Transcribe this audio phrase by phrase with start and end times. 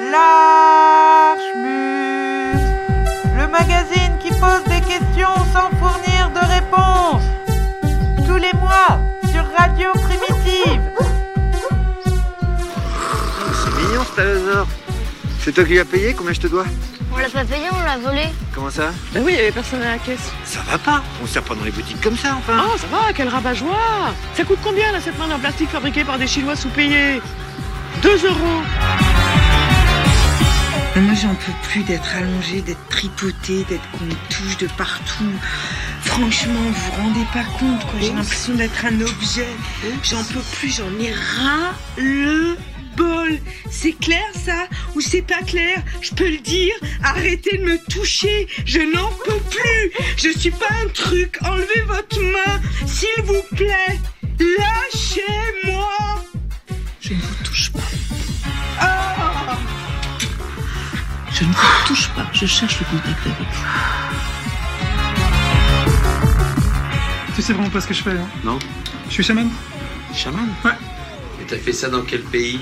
[0.00, 1.36] L'Archmut,
[3.36, 7.22] le magazine qui pose des questions sans fournir de réponses.
[8.26, 8.98] Tous les mois
[9.30, 10.80] sur Radio Primitive.
[13.52, 14.66] C'est mignon cet allosaure.
[15.40, 16.64] C'est toi qui l'as payé Combien je te dois?
[17.12, 18.24] On l'a pas payé, on l'a volé.
[18.54, 18.92] Comment ça?
[19.12, 20.30] Ben oui, il y avait personne à la caisse.
[20.44, 23.12] Ça va pas On sert pas dans les boutiques comme ça, enfin Oh, ça va,
[23.14, 27.20] quel rabat-joie Ça coûte combien, là, cette main en plastique fabriquée par des Chinois sous-payés?
[28.02, 28.62] 2 euros
[31.00, 35.32] Moi, j'en peux plus d'être allongée, d'être tripotée, d'être qu'on me touche de partout.
[36.02, 38.00] Franchement, vous vous rendez pas compte, quoi.
[38.00, 39.48] J'ai l'impression d'être un objet.
[40.02, 42.54] J'en peux plus, j'en ai ras le
[42.98, 43.38] bol.
[43.70, 44.68] C'est clair, ça?
[44.94, 45.82] Ou c'est pas clair?
[46.02, 48.46] Je peux le dire Arrêtez de me toucher.
[48.66, 49.92] Je n'en peux plus.
[50.18, 51.38] Je suis pas un truc.
[51.42, 53.98] Enlevez votre main, s'il vous plaît.
[54.38, 56.24] Lâchez-moi.
[57.00, 57.89] Je ne vous touche pas.
[61.40, 63.44] Je ne vous touche pas, je cherche le contact avec vous.
[67.34, 68.58] Tu sais vraiment pas ce que je fais, hein Non
[69.08, 69.48] Je suis chaman.
[70.14, 70.46] Chaman?
[70.62, 70.72] Ouais.
[71.40, 72.60] Et t'as fait ça dans quel pays?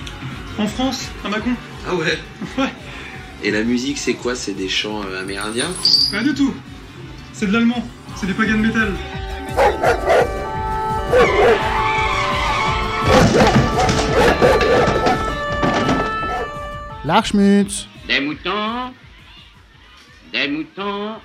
[0.59, 1.55] En France, à Mâcon.
[1.89, 2.21] Ah ouais?
[2.57, 2.73] Ouais.
[3.43, 4.37] Et la musique, c'est quoi?
[4.37, 5.73] C'est des chants euh, amérindiens?
[6.13, 6.55] Pas du tout.
[7.33, 7.85] C'est de l'allemand.
[8.15, 8.93] C'est du pagan metal.
[17.05, 18.95] L'Archmutz Des moutons,
[20.33, 21.21] des moutons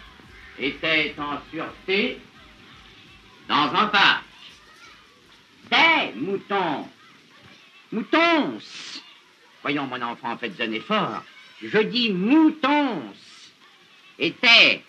[0.59, 2.19] étaient en sûreté
[3.47, 4.25] dans un parc.
[5.71, 6.89] Des moutons,
[7.89, 8.59] moutons.
[9.61, 11.23] Voyons mon enfant, faites un effort.
[11.61, 13.01] Je dis moutons
[14.19, 14.83] étaient,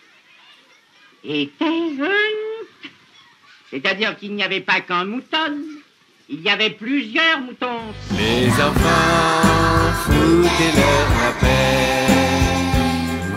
[1.23, 1.91] étaient.
[3.69, 5.63] C'est-à-dire qu'il n'y avait pas qu'un mouton,
[6.29, 7.93] il y avait plusieurs moutons.
[8.17, 12.07] Les enfants, foutez-leur la paix.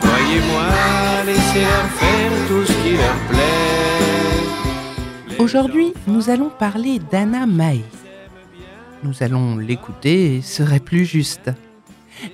[0.01, 0.65] Croyez-moi,
[1.27, 3.45] laissez-leur faire tout ce qui leur plaît.
[5.39, 7.83] Aujourd'hui, nous allons parler d'Anna Mae.
[9.03, 11.51] Nous allons l'écouter, serait plus juste.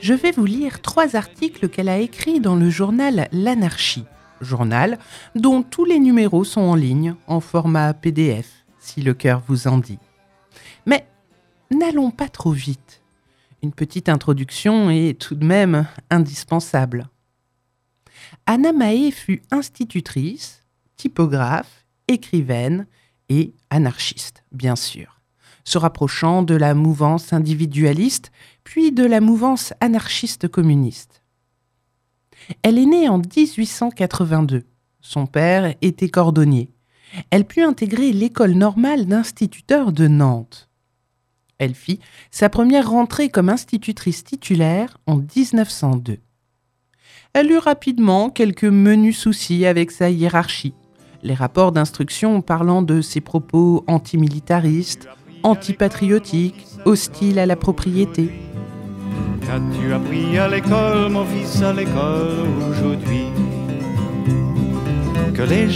[0.01, 4.07] Je vais vous lire trois articles qu'elle a écrits dans le journal L'Anarchie,
[4.41, 4.99] journal
[5.35, 9.77] dont tous les numéros sont en ligne en format PDF, si le cœur vous en
[9.77, 9.99] dit.
[10.87, 11.07] Mais
[11.71, 13.03] n'allons pas trop vite.
[13.63, 17.09] Une petite introduction est tout de même indispensable.
[18.47, 20.63] Anna Mae fut institutrice,
[20.97, 22.87] typographe, écrivaine
[23.29, 25.21] et anarchiste, bien sûr,
[25.65, 28.31] se rapprochant de la mouvance individualiste
[28.65, 31.23] puis de la mouvance anarchiste communiste.
[32.63, 34.65] Elle est née en 1882.
[35.01, 36.71] Son père était cordonnier.
[37.31, 40.69] Elle put intégrer l'école normale d'instituteurs de Nantes.
[41.59, 42.01] Elle fit
[42.31, 46.19] sa première rentrée comme institutrice titulaire en 1902.
[47.33, 50.75] Elle eut rapidement quelques menus soucis avec sa hiérarchie,
[51.23, 55.09] les rapports d'instruction parlant de ses propos antimilitaristes,
[55.43, 58.31] antipatriotiques, hostiles à la propriété.
[59.41, 63.27] Qu'as-tu appris à l'école, mon fils, à l'école aujourd'hui?
[65.35, 65.69] Que les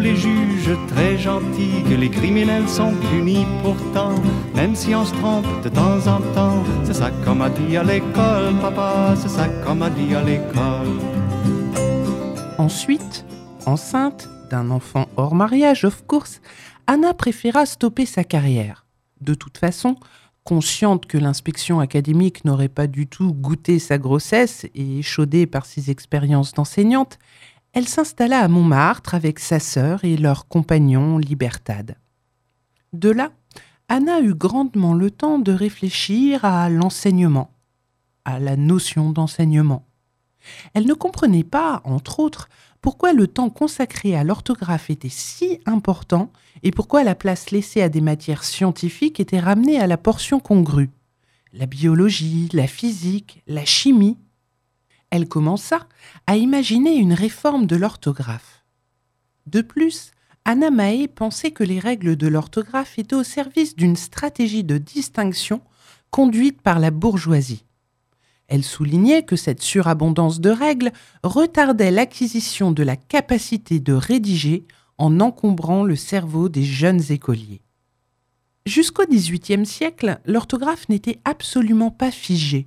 [0.00, 4.14] les juges très gentils, que les criminels sont punis pourtant,
[4.54, 6.64] même si on se trompe de temps en temps.
[6.84, 10.98] C'est ça qu'on m'a dit à l'école, papa, c'est ça qu'on m'a dit à l'école.
[12.58, 13.24] Ensuite,
[13.66, 16.40] enceinte d'un enfant hors mariage, of course,
[16.86, 18.86] Anna préféra stopper sa carrière.
[19.20, 19.96] De toute façon,
[20.44, 25.90] consciente que l'inspection académique n'aurait pas du tout goûté sa grossesse et échaudée par ses
[25.90, 27.18] expériences d'enseignante,
[27.72, 31.96] elle s'installa à Montmartre avec sa sœur et leur compagnon Libertad.
[32.92, 33.30] De là,
[33.88, 37.50] Anna eut grandement le temps de réfléchir à l'enseignement,
[38.24, 39.86] à la notion d'enseignement.
[40.74, 42.48] Elle ne comprenait pas, entre autres,
[42.80, 46.32] pourquoi le temps consacré à l'orthographe était si important
[46.62, 50.90] et pourquoi la place laissée à des matières scientifiques était ramenée à la portion congrue.
[51.52, 54.18] La biologie, la physique, la chimie.
[55.10, 55.86] Elle commença
[56.26, 58.64] à imaginer une réforme de l'orthographe.
[59.46, 60.12] De plus,
[60.44, 65.60] Anna Mae pensait que les règles de l'orthographe étaient au service d'une stratégie de distinction
[66.10, 67.64] conduite par la bourgeoisie.
[68.48, 70.92] Elle soulignait que cette surabondance de règles
[71.22, 74.64] retardait l'acquisition de la capacité de rédiger
[74.98, 77.62] en encombrant le cerveau des jeunes écoliers.
[78.66, 82.66] Jusqu'au XVIIIe siècle, l'orthographe n'était absolument pas figée.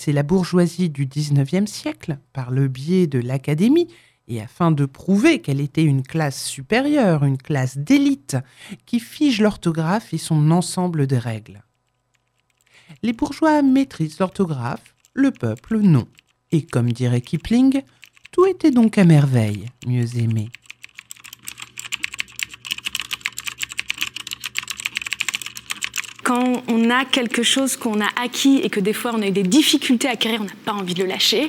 [0.00, 3.88] C'est la bourgeoisie du XIXe siècle, par le biais de l'académie,
[4.28, 8.36] et afin de prouver qu'elle était une classe supérieure, une classe d'élite,
[8.86, 11.64] qui fige l'orthographe et son ensemble de règles.
[13.02, 16.06] Les bourgeois maîtrisent l'orthographe, le peuple non.
[16.52, 17.82] Et comme dirait Kipling,
[18.30, 20.48] tout était donc à merveille, mieux aimé.
[26.28, 29.30] Quand on a quelque chose qu'on a acquis et que des fois on a eu
[29.30, 31.48] des difficultés à acquérir, on n'a pas envie de le lâcher.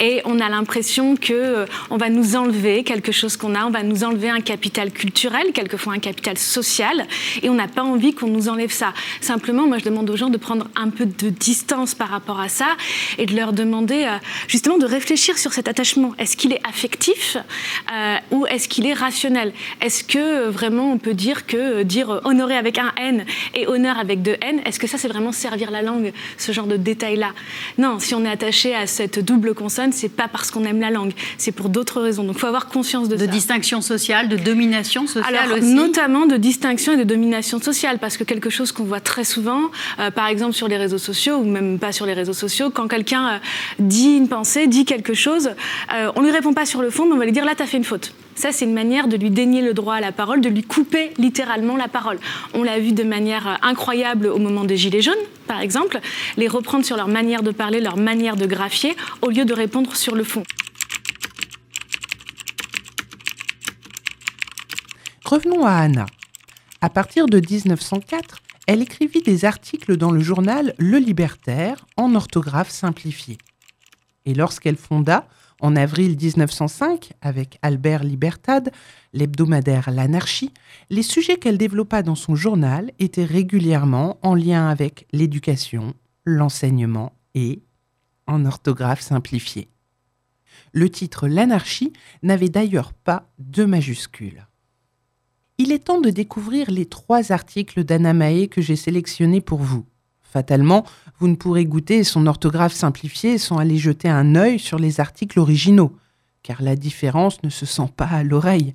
[0.00, 3.84] Et on a l'impression que euh, va nous enlever quelque chose qu'on a, on va
[3.84, 7.06] nous enlever un capital culturel, quelquefois un capital social,
[7.40, 8.94] et on n'a pas envie qu'on nous enlève ça.
[9.20, 12.48] Simplement, moi je demande aux gens de prendre un peu de distance par rapport à
[12.48, 12.76] ça
[13.18, 14.16] et de leur demander euh,
[14.48, 16.14] justement de réfléchir sur cet attachement.
[16.18, 17.36] Est-ce qu'il est affectif
[17.92, 19.52] euh, ou est-ce qu'il est rationnel?
[19.80, 23.24] Est-ce que vraiment on peut dire que dire honorer avec un N
[23.54, 26.66] et honneur avec de haine, est-ce que ça c'est vraiment servir la langue, ce genre
[26.66, 27.32] de détail-là
[27.78, 30.90] Non, si on est attaché à cette double consonne, c'est pas parce qu'on aime la
[30.90, 32.24] langue, c'est pour d'autres raisons.
[32.24, 33.26] Donc il faut avoir conscience de, de ça.
[33.26, 35.74] distinction sociale, de domination sociale Alors, aussi.
[35.74, 39.62] Notamment de distinction et de domination sociale, parce que quelque chose qu'on voit très souvent,
[39.98, 42.88] euh, par exemple sur les réseaux sociaux, ou même pas sur les réseaux sociaux, quand
[42.88, 43.38] quelqu'un euh,
[43.78, 45.50] dit une pensée, dit quelque chose,
[45.94, 47.62] euh, on lui répond pas sur le fond, mais on va lui dire là, tu
[47.62, 48.12] as fait une faute.
[48.36, 51.12] Ça, c'est une manière de lui dénier le droit à la parole, de lui couper
[51.16, 52.18] littéralement la parole.
[52.52, 55.14] On l'a vu de manière incroyable au moment des Gilets jaunes,
[55.46, 56.00] par exemple,
[56.36, 59.96] les reprendre sur leur manière de parler, leur manière de graphier, au lieu de répondre
[59.96, 60.42] sur le fond.
[65.24, 66.04] Revenons à Anna.
[66.82, 72.70] À partir de 1904, elle écrivit des articles dans le journal Le Libertaire en orthographe
[72.70, 73.38] simplifiée.
[74.26, 75.26] Et lorsqu'elle fonda,
[75.60, 78.70] en avril 1905, avec Albert Libertad,
[79.12, 80.52] l'hebdomadaire L'Anarchie,
[80.90, 85.94] les sujets qu'elle développa dans son journal étaient régulièrement en lien avec l'éducation,
[86.24, 87.62] l'enseignement et
[88.26, 89.68] en orthographe simplifiée.
[90.72, 91.92] Le titre L'Anarchie
[92.22, 94.46] n'avait d'ailleurs pas de majuscule.
[95.58, 99.86] Il est temps de découvrir les trois articles d'Anna Mae que j'ai sélectionnés pour vous.
[100.22, 100.84] Fatalement,
[101.18, 105.40] vous ne pourrez goûter son orthographe simplifiée sans aller jeter un œil sur les articles
[105.40, 105.96] originaux,
[106.42, 108.74] car la différence ne se sent pas à l'oreille.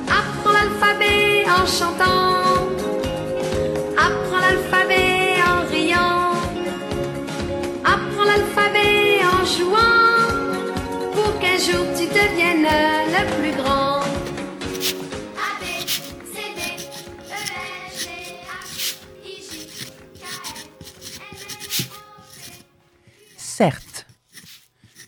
[0.08, 1.46] Apprends l'alphabet.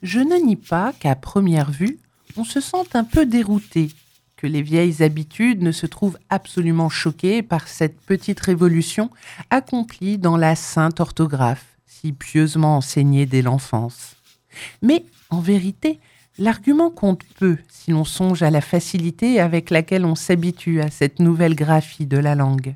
[0.04, 1.98] Je ne nie pas qu'à première vue,
[2.38, 3.90] on se sent un peu dérouté,
[4.36, 9.10] que les vieilles habitudes ne se trouvent absolument choquées par cette petite révolution
[9.50, 14.18] accomplie dans la sainte orthographe, si pieusement enseignée dès l'enfance.
[14.82, 16.02] Mais, en vérité,
[16.38, 21.20] l'argument compte peu si l'on songe à la facilité avec laquelle on s'habitue à cette
[21.20, 22.76] nouvelle graphie de la langue.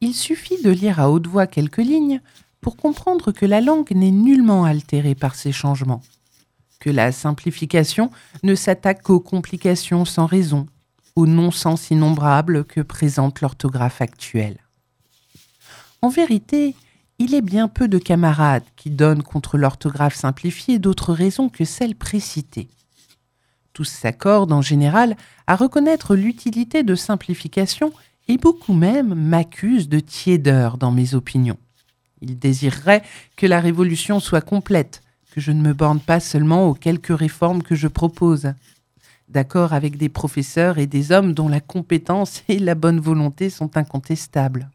[0.00, 2.20] Il suffit de lire à haute voix quelques lignes
[2.62, 6.00] pour comprendre que la langue n'est nullement altérée par ces changements,
[6.80, 8.10] que la simplification
[8.44, 10.66] ne s'attaque qu'aux complications sans raison,
[11.16, 14.56] aux non-sens innombrables que présente l'orthographe actuelle.
[16.00, 16.74] En vérité,
[17.18, 21.96] il est bien peu de camarades qui donnent contre l'orthographe simplifiée d'autres raisons que celles
[21.96, 22.68] précitées.
[23.72, 25.16] Tous s'accordent en général
[25.46, 27.92] à reconnaître l'utilité de simplification
[28.28, 31.58] et beaucoup même m'accusent de tiédeur dans mes opinions.
[32.22, 33.02] Ils désireraient
[33.36, 35.02] que la révolution soit complète,
[35.32, 38.54] que je ne me borne pas seulement aux quelques réformes que je propose.
[39.28, 43.76] D'accord avec des professeurs et des hommes dont la compétence et la bonne volonté sont
[43.76, 44.70] incontestables.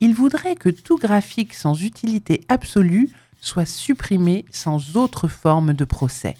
[0.00, 3.10] Ils voudraient que tout graphique sans utilité absolue
[3.40, 6.36] soit supprimé sans autre forme de procès.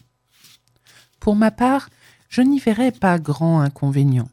[1.20, 1.88] Pour ma part,
[2.28, 4.28] je n'y verrais pas grand inconvénient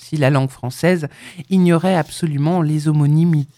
[0.00, 1.08] si la langue française
[1.50, 3.48] ignorait absolument les homonymies.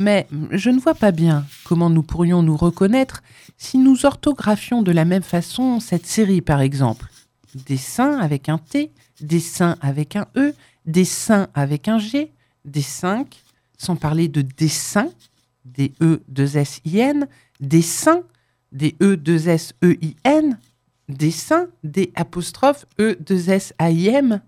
[0.00, 3.22] Mais je ne vois pas bien comment nous pourrions nous reconnaître
[3.56, 7.06] si nous orthographions de la même façon cette série, par exemple.
[7.66, 10.54] Dessin avec un T, dessin avec un E,
[10.86, 12.30] dessin avec un G,
[12.64, 13.42] des 5,
[13.76, 15.10] sans parler de dessin,
[15.64, 17.26] des E, 2 S, I, N,
[17.60, 18.22] dessin,
[18.72, 20.58] des E, 2 S, E, I, N,
[21.08, 24.40] dessin, des apostrophes E, 2 S, A, I, M.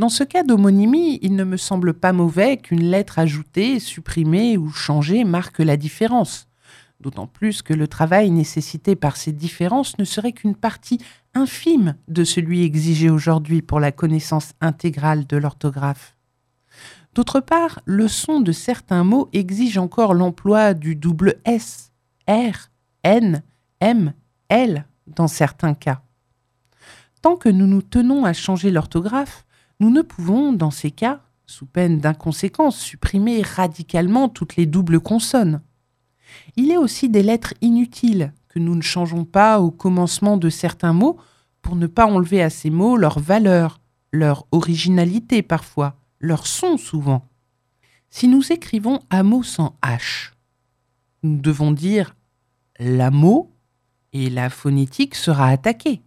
[0.00, 4.70] Dans ce cas d'homonymie, il ne me semble pas mauvais qu'une lettre ajoutée, supprimée ou
[4.70, 6.48] changée marque la différence.
[7.00, 11.00] D'autant plus que le travail nécessité par ces différences ne serait qu'une partie
[11.34, 16.16] infime de celui exigé aujourd'hui pour la connaissance intégrale de l'orthographe.
[17.14, 21.92] D'autre part, le son de certains mots exige encore l'emploi du double S,
[22.26, 22.70] R,
[23.04, 23.42] N,
[23.80, 24.14] M,
[24.48, 26.00] elle dans certains cas.
[27.20, 29.44] Tant que nous nous tenons à changer l'orthographe,
[29.80, 35.62] nous ne pouvons, dans ces cas, sous peine d'inconséquence, supprimer radicalement toutes les doubles consonnes.
[36.56, 40.92] Il est aussi des lettres inutiles que nous ne changeons pas au commencement de certains
[40.92, 41.18] mots
[41.62, 43.80] pour ne pas enlever à ces mots leur valeur,
[44.12, 47.26] leur originalité parfois, leur son souvent.
[48.10, 50.32] Si nous écrivons un mot sans H,
[51.22, 52.14] nous devons dire
[52.78, 53.52] la mot
[54.12, 56.02] et la phonétique sera attaquée.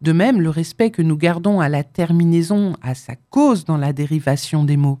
[0.00, 3.92] De même, le respect que nous gardons à la terminaison a sa cause dans la
[3.92, 5.00] dérivation des mots.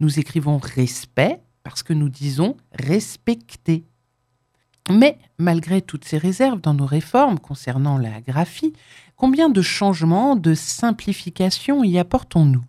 [0.00, 3.84] Nous écrivons respect parce que nous disons respecter.
[4.90, 8.72] Mais malgré toutes ces réserves dans nos réformes concernant la graphie,
[9.16, 12.64] combien de changements, de simplifications y apportons-nous?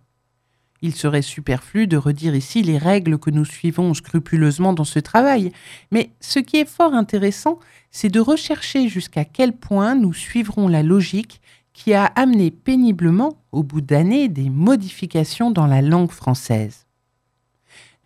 [0.83, 5.53] Il serait superflu de redire ici les règles que nous suivons scrupuleusement dans ce travail,
[5.91, 7.57] mais ce qui est fort intéressant,
[7.89, 11.39] c'est de rechercher jusqu'à quel point nous suivrons la logique
[11.71, 16.85] qui a amené péniblement, au bout d'années, des modifications dans la langue française.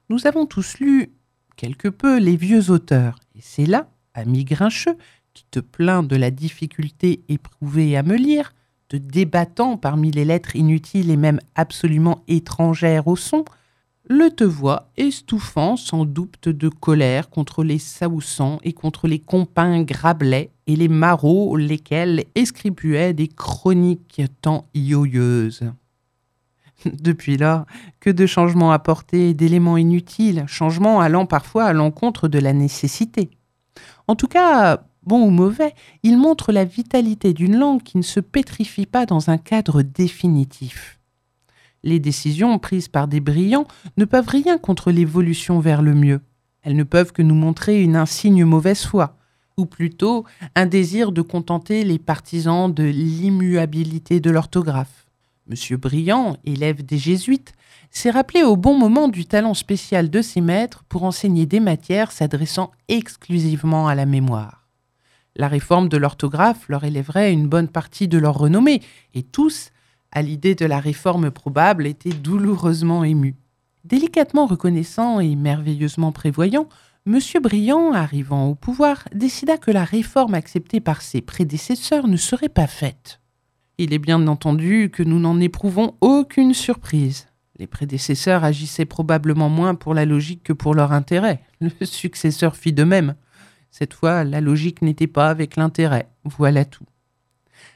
[0.10, 1.10] Nous avons tous lu
[1.55, 4.98] quelque peu les vieux auteurs, et c'est là, ami Grincheux,
[5.34, 8.53] qui te plaint de la difficulté éprouvée à me lire,
[8.89, 13.44] te débattant parmi les lettres inutiles et même absolument étrangères au son,
[14.10, 19.82] le te voit estouffant sans doute de colère contre les saoussants et contre les compins
[19.82, 25.63] grablets et les marauds lesquels escripuaient des chroniques tant ioyeuses.
[26.86, 27.65] Depuis là,
[28.00, 33.29] que de changements apportés, d'éléments inutiles, changements allant parfois à l'encontre de la nécessité.
[34.08, 35.73] En tout cas, bon ou mauvais,
[36.03, 40.99] il montre la vitalité d'une langue qui ne se pétrifie pas dans un cadre définitif.
[41.83, 46.21] Les décisions prises par des brillants ne peuvent rien contre l'évolution vers le mieux.
[46.61, 49.15] Elles ne peuvent que nous montrer une insigne mauvaise foi,
[49.55, 55.07] ou plutôt un désir de contenter les partisans de l'immuabilité de l'orthographe.
[55.47, 57.53] Monsieur Briand, élève des jésuites,
[57.89, 62.11] s'est rappelé au bon moment du talent spécial de ses maîtres pour enseigner des matières
[62.11, 64.66] s'adressant exclusivement à la mémoire.
[65.39, 68.82] La réforme de l'orthographe leur élèverait une bonne partie de leur renommée,
[69.13, 69.70] et tous,
[70.12, 73.36] à l'idée de la réforme probable, étaient douloureusement émus.
[73.86, 76.67] Délicatement reconnaissant et merveilleusement prévoyant,
[77.06, 77.20] M.
[77.41, 82.67] Briand, arrivant au pouvoir, décida que la réforme acceptée par ses prédécesseurs ne serait pas
[82.67, 83.22] faite.
[83.77, 87.27] Il est bien entendu que nous n'en éprouvons aucune surprise.
[87.60, 91.41] Les prédécesseurs agissaient probablement moins pour la logique que pour leur intérêt.
[91.62, 93.13] Le successeur fit de même.
[93.71, 96.09] Cette fois, la logique n'était pas avec l'intérêt.
[96.24, 96.86] Voilà tout.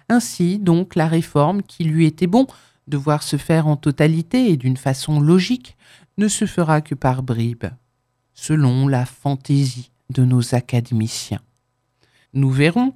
[0.10, 2.48] Ainsi, donc, la réforme, qui lui était bon
[2.88, 5.78] de voir se faire en totalité et d'une façon logique,
[6.18, 7.66] ne se fera que par bribes,
[8.34, 11.42] selon la fantaisie de nos académiciens.
[12.34, 12.94] Nous verrons,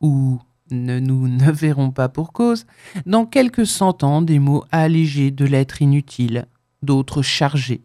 [0.00, 2.66] ou ne nous ne verrons pas pour cause,
[3.06, 6.46] dans quelques cent ans des mots allégés de lettres inutiles,
[6.82, 7.82] d'autres chargés,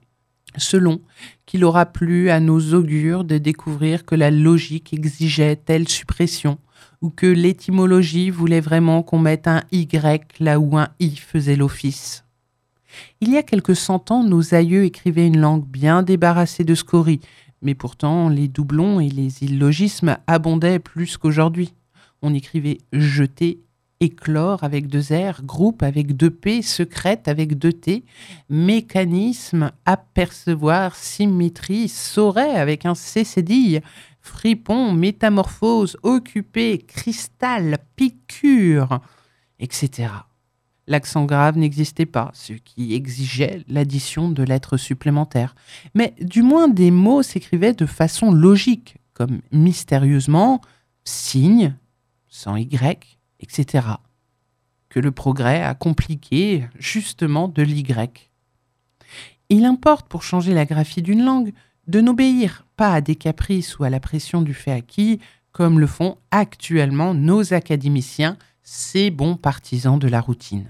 [0.56, 1.02] selon
[1.46, 6.58] qu'il aura plu à nos augures de découvrir que la logique exigeait telle suppression,
[7.02, 12.24] ou que l'étymologie voulait vraiment qu'on mette un Y là où un I faisait l'office.
[13.22, 17.20] Il y a quelques cent ans, nos aïeux écrivaient une langue bien débarrassée de scories,
[17.62, 21.74] mais pourtant les doublons et les illogismes abondaient plus qu'aujourd'hui
[22.22, 23.60] on écrivait jeter,
[24.00, 28.04] éclore avec deux R, groupe avec deux P, secrète avec deux T,
[28.50, 33.82] mécanisme, apercevoir, symétrie, saurait avec un C cédille,
[34.22, 39.00] fripon, métamorphose, occupé, cristal, piqûre,
[39.60, 40.10] etc.
[40.86, 45.54] L'accent grave n'existait pas, ce qui exigeait l'addition de lettres supplémentaires.
[45.96, 50.62] Mais du moins des mots s'écrivaient de façon logique, comme mystérieusement,
[51.04, 51.76] signe,
[52.30, 53.88] sans Y, etc.
[54.90, 57.86] Que le progrès a compliqué justement de l'Y.
[59.50, 61.54] Il importe pour changer la graphie d'une langue
[61.88, 65.20] de n'obéir pas à des caprices ou à la pression du fait acquis,
[65.52, 70.70] comme le font actuellement nos académiciens, ces bons partisans de la routine.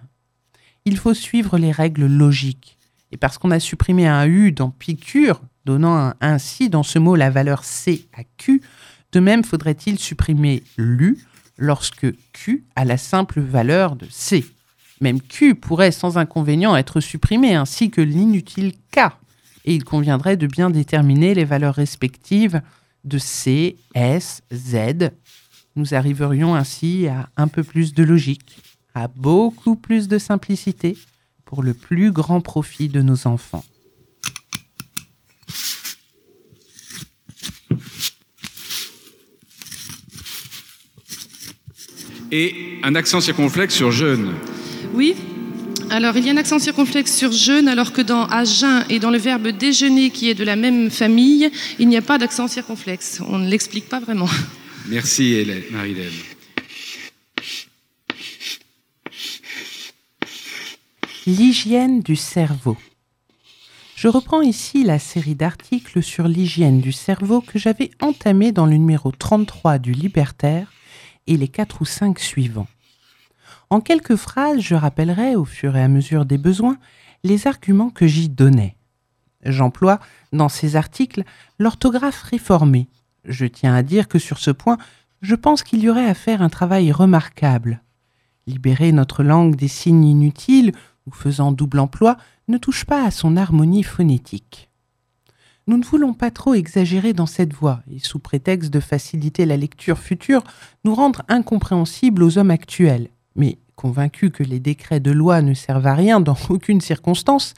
[0.86, 2.78] Il faut suivre les règles logiques.
[3.12, 7.30] Et parce qu'on a supprimé un U dans piqûre, donnant ainsi dans ce mot la
[7.30, 8.62] valeur C à Q,
[9.12, 11.18] de même faudrait-il supprimer l'U
[11.58, 14.46] lorsque Q a la simple valeur de C.
[15.02, 19.12] Même Q pourrait sans inconvénient être supprimé, ainsi que l'inutile K,
[19.66, 22.62] et il conviendrait de bien déterminer les valeurs respectives
[23.04, 25.12] de C, S, Z.
[25.76, 28.58] Nous arriverions ainsi à un peu plus de logique,
[28.94, 30.98] à beaucoup plus de simplicité,
[31.46, 33.64] pour le plus grand profit de nos enfants.
[42.32, 44.34] Et un accent circonflexe sur jeune.
[44.94, 45.16] Oui.
[45.90, 49.00] Alors, il y a un accent circonflexe sur jeune, alors que dans à jeun et
[49.00, 52.50] dans le verbe déjeuner, qui est de la même famille, il n'y a pas d'accent
[52.50, 53.22] circonflexe.
[53.30, 54.28] On ne l'explique pas vraiment.
[54.90, 56.12] Merci, Hélène, Marie-Hélène.
[61.26, 62.78] L'hygiène du cerveau.
[63.96, 68.78] Je reprends ici la série d'articles sur l'hygiène du cerveau que j'avais entamée dans le
[68.78, 70.72] numéro 33 du Libertaire
[71.28, 72.68] et les quatre ou cinq suivants.
[73.70, 76.78] En quelques phrases, je rappellerai, au fur et à mesure des besoins,
[77.24, 78.76] les arguments que j'y donnais.
[79.44, 80.00] J'emploie,
[80.34, 81.24] dans ces articles,
[81.60, 82.88] l'orthographe réformée.
[83.26, 84.78] Je tiens à dire que sur ce point,
[85.22, 87.82] je pense qu'il y aurait à faire un travail remarquable.
[88.46, 90.72] Libérer notre langue des signes inutiles
[91.06, 92.18] ou faisant double emploi
[92.48, 94.70] ne touche pas à son harmonie phonétique.
[95.68, 99.58] Nous ne voulons pas trop exagérer dans cette voie et, sous prétexte de faciliter la
[99.58, 100.44] lecture future,
[100.86, 103.10] nous rendre incompréhensibles aux hommes actuels.
[103.36, 107.54] Mais, convaincus que les décrets de loi ne servent à rien dans aucune circonstance,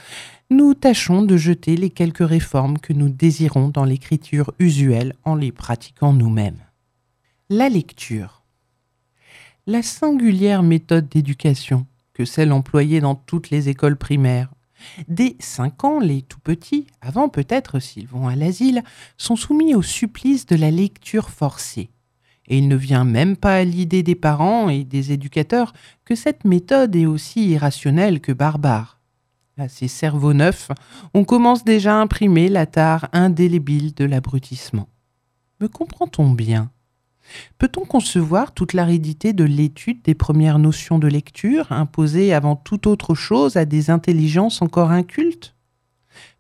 [0.50, 5.52] nous tâchons de jeter les quelques réformes que nous désirons dans l'écriture usuelle en les
[5.52, 6.64] pratiquant nous-mêmes.
[7.50, 8.42] La lecture.
[9.68, 14.50] La singulière méthode d'éducation, que celle employée dans toutes les écoles primaires,
[15.08, 18.84] Dès cinq ans, les tout petits, avant peut-être s'ils vont à l'asile,
[19.18, 21.90] sont soumis au supplice de la lecture forcée.
[22.48, 26.46] Et il ne vient même pas à l'idée des parents et des éducateurs que cette
[26.46, 29.00] méthode est aussi irrationnelle que barbare.
[29.58, 30.70] À ces cerveaux neufs,
[31.14, 34.88] on commence déjà à imprimer la tare indélébile de l'abrutissement.
[35.60, 36.72] Me comprend-on bien?
[37.58, 43.16] Peut-on concevoir toute l'aridité de l'étude des premières notions de lecture imposées avant toute autre
[43.16, 45.56] chose à des intelligences encore incultes?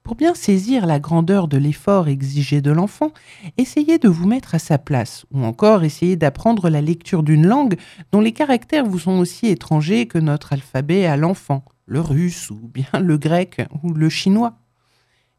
[0.03, 3.11] Pour bien saisir la grandeur de l'effort exigé de l'enfant,
[3.57, 7.77] essayez de vous mettre à sa place, ou encore essayez d'apprendre la lecture d'une langue
[8.11, 12.55] dont les caractères vous sont aussi étrangers que notre alphabet à l'enfant, le russe ou
[12.55, 14.57] bien le grec ou le chinois.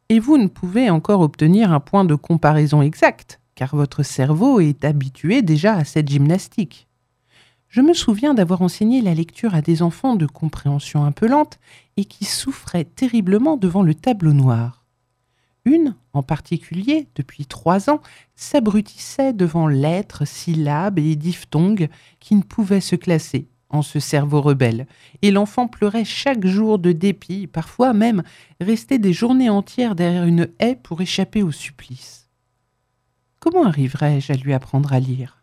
[0.07, 4.85] Et vous ne pouvez encore obtenir un point de comparaison exact car votre cerveau est
[4.85, 6.87] habitué déjà à cette gymnastique.
[7.69, 11.57] Je me souviens d'avoir enseigné la lecture à des enfants de compréhension un peu lente
[11.95, 14.83] et qui souffraient terriblement devant le tableau noir.
[15.63, 18.01] Une, en particulier, depuis trois ans,
[18.35, 21.87] s'abrutissait devant lettres, syllabes et diphtongues
[22.19, 24.85] qui ne pouvaient se classer en ce cerveau rebelle,
[25.21, 28.21] et l'enfant pleurait chaque jour de dépit, parfois même
[28.59, 32.20] restait des journées entières derrière une haie pour échapper au supplice.
[33.41, 35.41] Comment arriverai-je à lui apprendre à lire?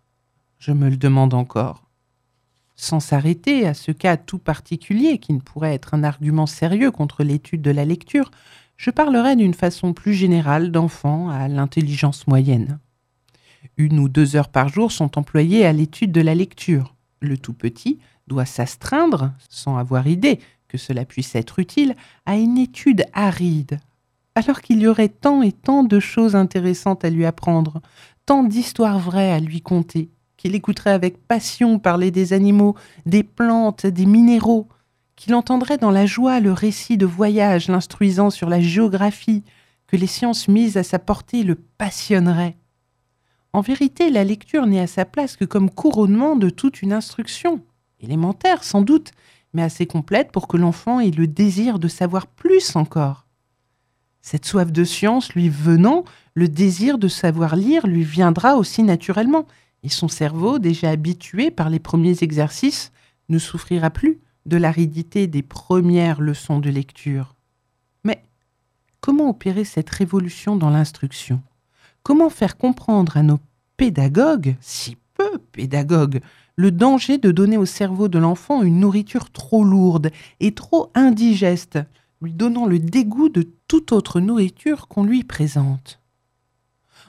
[0.61, 1.83] Je me le demande encore.
[2.77, 7.25] Sans s'arrêter à ce cas tout particulier qui ne pourrait être un argument sérieux contre
[7.25, 8.31] l'étude de la lecture,
[8.77, 12.79] je parlerai d'une façon plus générale d'enfants à l'intelligence moyenne.
[13.77, 16.95] Une ou deux heures par jour sont employées à l'étude de la lecture.
[17.19, 22.59] Le tout petit doit s'astreindre, sans avoir idée que cela puisse être utile, à une
[22.59, 23.81] étude aride,
[24.39, 27.81] alors qu'il y aurait tant et tant de choses intéressantes à lui apprendre,
[28.25, 33.85] tant d'histoires vraies à lui conter, qu'il écouterait avec passion parler des animaux, des plantes,
[33.85, 34.69] des minéraux,
[35.17, 39.43] qu'il entendrait dans la joie le récit de voyage l'instruisant sur la géographie,
[39.89, 42.57] que les sciences mises à sa portée le passionneraient.
[43.53, 47.61] En vérité, la lecture n'est à sa place que comme couronnement de toute une instruction,
[47.99, 49.11] élémentaire sans doute,
[49.53, 53.28] mais assez complète pour que l'enfant ait le désir de savoir plus encore.
[54.31, 59.47] Cette soif de science lui venant, le désir de savoir lire lui viendra aussi naturellement,
[59.83, 62.93] et son cerveau, déjà habitué par les premiers exercices,
[63.31, 67.37] ne souffrira plus de l'aridité des premières leçons de lecture.
[68.05, 68.23] Mais
[69.01, 71.41] comment opérer cette révolution dans l'instruction?
[72.03, 73.39] Comment faire comprendre à nos
[73.79, 76.21] pédagogues, si peu pédagogues,
[76.57, 80.11] le danger de donner au cerveau de l'enfant une nourriture trop lourde
[80.41, 81.79] et trop indigeste,
[82.21, 86.01] lui donnant le dégoût de toute autre nourriture qu'on lui présente.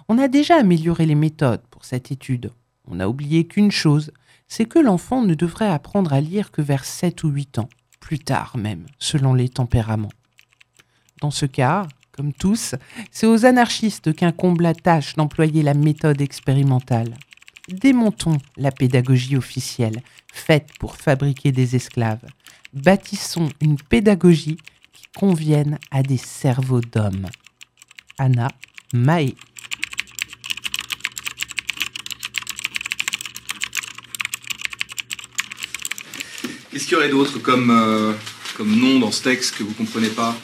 [0.09, 2.51] On a déjà amélioré les méthodes pour cette étude.
[2.85, 4.11] On a oublié qu'une chose,
[4.47, 7.69] c'est que l'enfant ne devrait apprendre à lire que vers 7 ou 8 ans,
[8.01, 10.11] plus tard même, selon les tempéraments.
[11.21, 12.75] Dans ce cas, comme tous,
[13.11, 17.15] c'est aux anarchistes qu'incombe la tâche d'employer la méthode expérimentale.
[17.69, 20.01] Démontons la pédagogie officielle,
[20.33, 22.25] faite pour fabriquer des esclaves.
[22.73, 24.57] Bâtissons une pédagogie
[25.15, 27.27] conviennent à des cerveaux d'hommes.
[28.17, 28.49] Anna
[28.93, 29.35] Mae.
[36.71, 38.13] Qu'est-ce qu'il y aurait d'autre comme, euh,
[38.55, 40.35] comme nom dans ce texte que vous comprenez pas?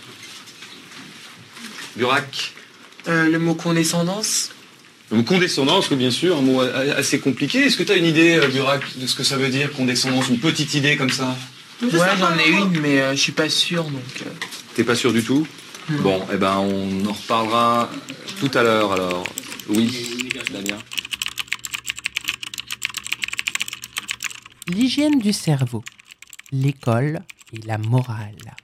[1.95, 2.51] Burak
[3.07, 4.51] euh, Le mot condescendance
[5.11, 7.59] Donc condescendance, bien sûr, un mot assez compliqué.
[7.59, 10.29] Est-ce que tu as une idée, euh, Burak, de ce que ça veut dire, condescendance
[10.29, 11.37] Une petite idée comme ça?
[11.81, 14.23] Ouais, j'en ai une, mais euh, je suis pas sûr, donc...
[14.25, 14.29] euh.
[14.75, 15.47] T'es pas sûr du tout
[16.01, 17.89] Bon, eh ben on en reparlera
[18.39, 19.23] tout à l'heure alors.
[19.69, 20.79] Oui, Damien.
[24.67, 25.83] L'hygiène du cerveau,
[26.51, 27.21] l'école
[27.53, 28.55] et la morale.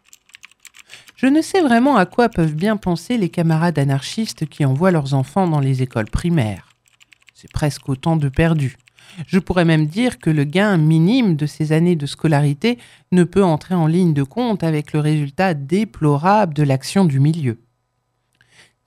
[1.16, 5.14] Je ne sais vraiment à quoi peuvent bien penser les camarades anarchistes qui envoient leurs
[5.14, 6.70] enfants dans les écoles primaires.
[7.36, 8.78] C'est presque autant de perdus.
[9.28, 12.78] Je pourrais même dire que le gain minime de ces années de scolarité
[13.12, 17.60] ne peut entrer en ligne de compte avec le résultat déplorable de l'action du milieu.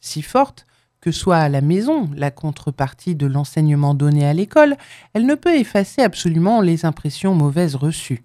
[0.00, 0.66] Si forte
[1.00, 4.76] que soit à la maison la contrepartie de l'enseignement donné à l'école,
[5.12, 8.24] elle ne peut effacer absolument les impressions mauvaises reçues.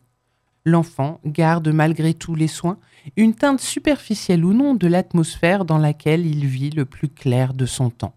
[0.66, 2.78] L'enfant garde malgré tous les soins
[3.18, 7.66] une teinte superficielle ou non de l'atmosphère dans laquelle il vit le plus clair de
[7.66, 8.14] son temps.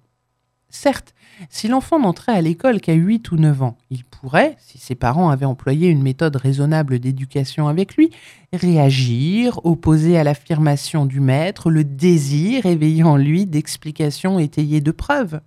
[0.75, 1.15] Certes,
[1.51, 5.29] si l'enfant n'entrait à l'école qu'à 8 ou 9 ans, il pourrait, si ses parents
[5.29, 8.11] avaient employé une méthode raisonnable d'éducation avec lui,
[8.55, 15.43] réagir, opposer à l'affirmation du maître le désir éveillé en lui d'explications étayées de preuves.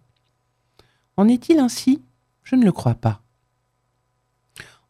[1.17, 2.03] En est-il ainsi?
[2.43, 3.23] Je ne le crois pas.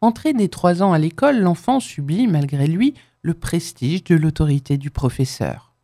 [0.02, 4.90] Entré dès 3 ans à l'école, l'enfant subit, malgré lui, le prestige de l'autorité du
[4.90, 5.74] professeur.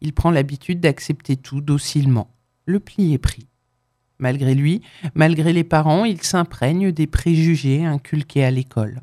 [0.00, 2.34] Il prend l'habitude d'accepter tout docilement.
[2.64, 3.48] Le pli est pris.
[4.22, 4.82] Malgré lui,
[5.16, 9.00] malgré les parents, il s'imprègne des préjugés inculqués à l'école.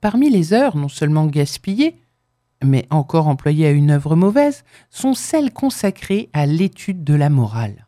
[0.00, 2.00] Parmi les heures non seulement gaspillées,
[2.64, 7.86] mais encore employées à une œuvre mauvaise, sont celles consacrées à l'étude de la morale.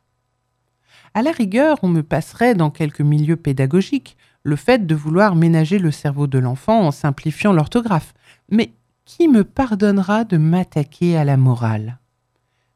[1.15, 5.79] À la rigueur, on me passerait dans quelques milieux pédagogiques le fait de vouloir ménager
[5.79, 8.13] le cerveau de l'enfant en simplifiant l'orthographe.
[8.51, 8.73] Mais
[9.07, 11.98] qui me pardonnera de m'attaquer à la morale?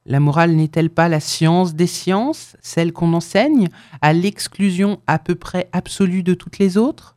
[0.05, 3.69] La morale n'est-elle pas la science des sciences, celle qu'on enseigne,
[4.01, 7.17] à l'exclusion à peu près absolue de toutes les autres?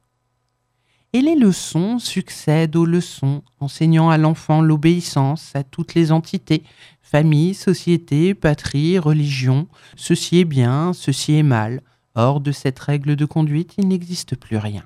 [1.14, 6.64] Et les leçons succèdent aux leçons, enseignant à l'enfant l'obéissance à toutes les entités,
[7.02, 11.82] famille, société, patrie, religion, ceci est bien, ceci est mal,
[12.18, 14.84] Hors de cette règle de conduite, il n'existe plus rien.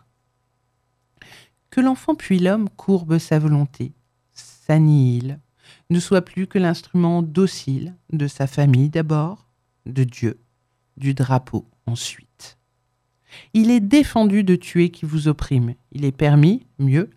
[1.69, 3.93] Que l'enfant puis l'homme courbe sa volonté,
[4.33, 5.39] s'annihile,
[5.89, 9.47] ne soit plus que l'instrument docile de sa famille d'abord,
[9.85, 10.39] de Dieu,
[10.97, 12.57] du drapeau ensuite.
[13.53, 15.73] Il est défendu de tuer qui vous opprime.
[15.91, 17.09] Il est permis, mieux,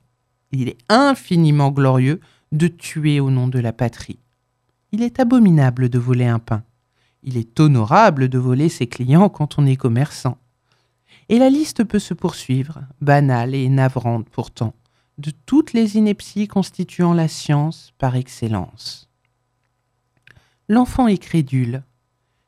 [0.53, 2.21] il est infiniment glorieux
[2.53, 4.19] de tuer au nom de la patrie.
[4.93, 6.63] Il est abominable de voler un pain.
[7.23, 10.39] Il est honorable de voler ses clients quand on est commerçant.
[11.29, 14.75] Et la liste peut se poursuivre, banale et navrante pourtant,
[15.23, 19.09] de toutes les inepties constituant la science par excellence.
[20.69, 21.85] L'enfant est crédule.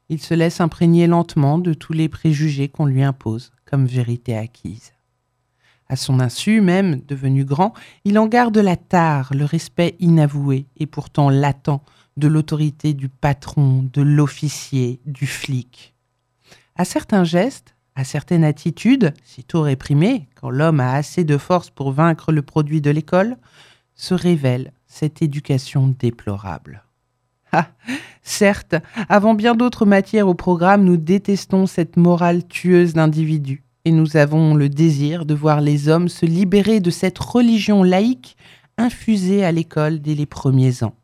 [0.08, 4.92] Il se laisse imprégner lentement de tous les préjugés qu'on lui impose comme vérité acquise.
[5.88, 10.86] À son insu, même devenu grand, il en garde la tare, le respect inavoué et
[10.86, 11.80] pourtant latent
[12.16, 15.94] de l'autorité du patron, de l'officier, du flic.
[16.74, 21.92] À certains gestes, à certaines attitudes, sitôt réprimées, quand l'homme a assez de force pour
[21.92, 23.36] vaincre le produit de l'école,
[23.94, 26.84] se révèle cette éducation déplorable.
[27.52, 27.68] Ah,
[28.22, 28.74] certes,
[29.08, 34.54] avant bien d'autres matières au programme, nous détestons cette morale tueuse d'individus, et nous avons
[34.54, 38.36] le désir de voir les hommes se libérer de cette religion laïque
[38.76, 40.94] infusée à l'école dès les premiers ans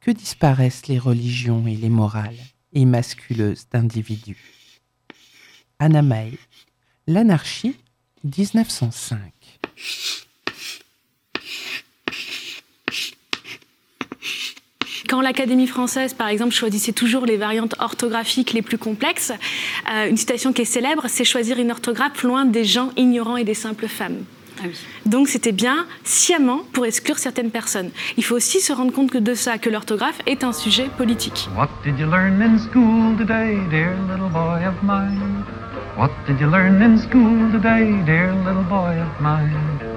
[0.00, 2.36] que disparaissent les religions et les morales
[2.72, 4.57] émasculeuses d'individus?
[5.80, 6.32] Anna May,
[7.06, 7.76] L'anarchie,
[8.24, 9.18] 1905.
[15.08, 19.32] Quand l'Académie française, par exemple, choisissait toujours les variantes orthographiques les plus complexes,
[19.90, 23.44] euh, une citation qui est célèbre, c'est choisir une orthographe loin des gens ignorants et
[23.44, 24.24] des simples femmes.
[24.60, 24.74] Ah oui.
[25.06, 27.90] Donc c'était bien sciemment pour exclure certaines personnes.
[28.16, 31.48] Il faut aussi se rendre compte que de ça, que l'orthographe est un sujet politique.
[31.56, 35.44] What did you learn in school today, dear little boy of mine?
[35.96, 39.87] What did you learn in school today, dear little boy of mine?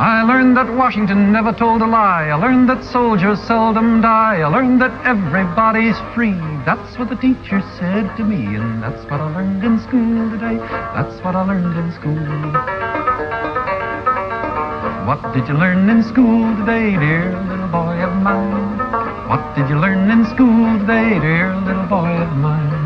[0.00, 2.32] I learned that Washington never told a lie.
[2.32, 4.40] I learned that soldiers seldom die.
[4.40, 6.40] I learned that everybody's free.
[6.64, 10.56] That's what the teacher said to me, and that's what I learned in school today.
[10.96, 12.16] That's what I learned in school.
[15.04, 19.28] What did you learn in school today, dear little boy of mine?
[19.28, 22.79] What did you learn in school today, dear little boy of mine?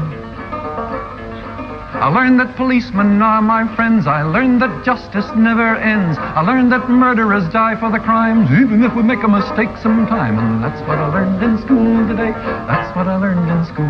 [2.04, 4.06] I learned that policemen are my friends.
[4.06, 6.18] I learned that justice never ends.
[6.20, 10.38] I learned that murderers die for the crimes, even if we make a mistake sometime.
[10.38, 12.32] And that's what I learned in school today.
[12.68, 13.88] That's what I learned in school.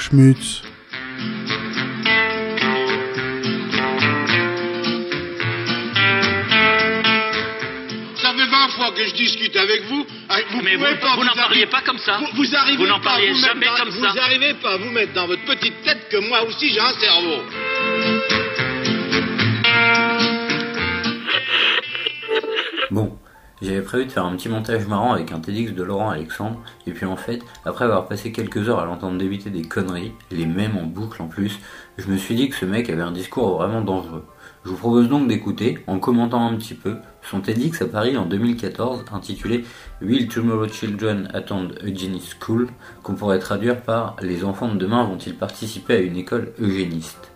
[0.00, 0.62] Schmitz.
[8.16, 10.21] Ça fait 20 fois que je discute avec vous.
[10.34, 10.84] Ah, Vous Mais vous-
[11.24, 12.18] n'en parliez pas comme ça.
[12.18, 14.08] Vous, vous arrivez Vous n'en parliez jamais dans- comme ça.
[14.08, 16.92] Vous n'arrivez pas à vous mettre dans votre petite tête que moi aussi j'ai un
[16.98, 17.42] cerveau.
[22.90, 23.16] Bon,
[23.62, 26.92] j'avais prévu de faire un petit montage marrant avec un TEDx de Laurent Alexandre, et
[26.92, 30.76] puis en fait, après avoir passé quelques heures à l'entendre débiter des conneries, les mêmes
[30.76, 31.58] en boucle en plus,
[31.96, 34.24] je me suis dit que ce mec avait un discours vraiment dangereux.
[34.64, 36.94] Je vous propose donc d'écouter, en commentant un petit peu,
[37.28, 39.64] son TEDx à Paris en 2014 intitulé
[40.00, 42.68] Will Tomorrow Children Attend Eugenie School,
[43.02, 47.32] qu'on pourrait traduire par Les enfants de demain vont-ils participer à une école eugéniste?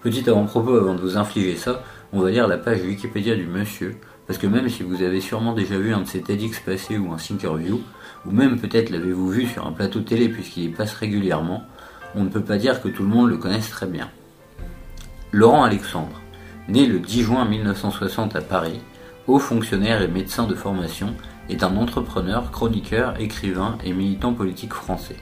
[0.00, 1.82] Petit avant-propos avant de vous infliger ça,
[2.14, 3.96] on va lire la page Wikipédia du monsieur,
[4.26, 7.12] parce que même si vous avez sûrement déjà vu un de ses TEDx passés ou
[7.12, 7.82] un Thinkerview,
[8.24, 11.62] ou même peut-être l'avez-vous vu sur un plateau télé puisqu'il y passe régulièrement,
[12.14, 14.08] on ne peut pas dire que tout le monde le connaisse très bien.
[15.30, 16.22] Laurent Alexandre,
[16.68, 18.80] né le 10 juin 1960 à Paris,
[19.26, 21.14] haut fonctionnaire et médecin de formation,
[21.50, 25.16] est un entrepreneur, chroniqueur, écrivain et militant politique français.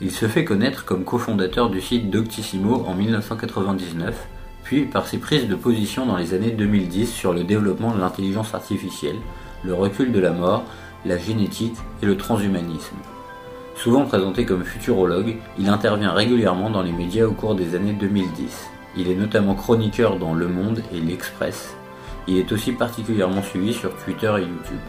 [0.00, 4.28] Il se fait connaître comme cofondateur du site Doctissimo en 1999,
[4.64, 8.54] puis par ses prises de position dans les années 2010 sur le développement de l'intelligence
[8.54, 9.18] artificielle,
[9.64, 10.64] le recul de la mort,
[11.04, 12.96] la génétique et le transhumanisme.
[13.74, 18.70] Souvent présenté comme futurologue, il intervient régulièrement dans les médias au cours des années 2010.
[18.96, 21.74] Il est notamment chroniqueur dans Le Monde et L'Express.
[22.26, 24.80] Il est aussi particulièrement suivi sur Twitter et YouTube.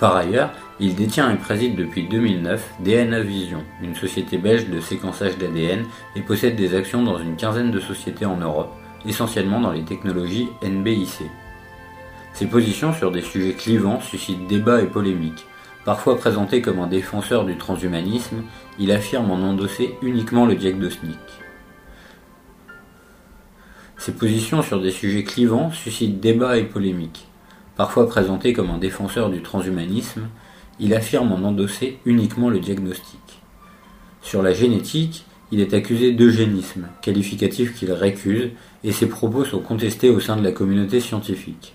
[0.00, 5.38] Par ailleurs, il détient et préside depuis 2009 DNA Vision, une société belge de séquençage
[5.38, 5.84] d'ADN,
[6.16, 8.74] et possède des actions dans une quinzaine de sociétés en Europe,
[9.06, 11.22] essentiellement dans les technologies NBIC.
[12.32, 15.46] Ses positions sur des sujets clivants suscitent débats et polémiques.
[15.84, 18.42] Parfois présenté comme un défenseur du transhumanisme,
[18.78, 21.18] il affirme en endosser uniquement le diagnostic.
[23.96, 27.26] Ses positions sur des sujets clivants suscitent débats et polémiques.
[27.76, 30.28] Parfois présenté comme un défenseur du transhumanisme,
[30.78, 33.40] il affirme en endosser uniquement le diagnostic.
[34.22, 38.50] Sur la génétique, il est accusé d'eugénisme, qualificatif qu'il récuse,
[38.82, 41.74] et ses propos sont contestés au sein de la communauté scientifique.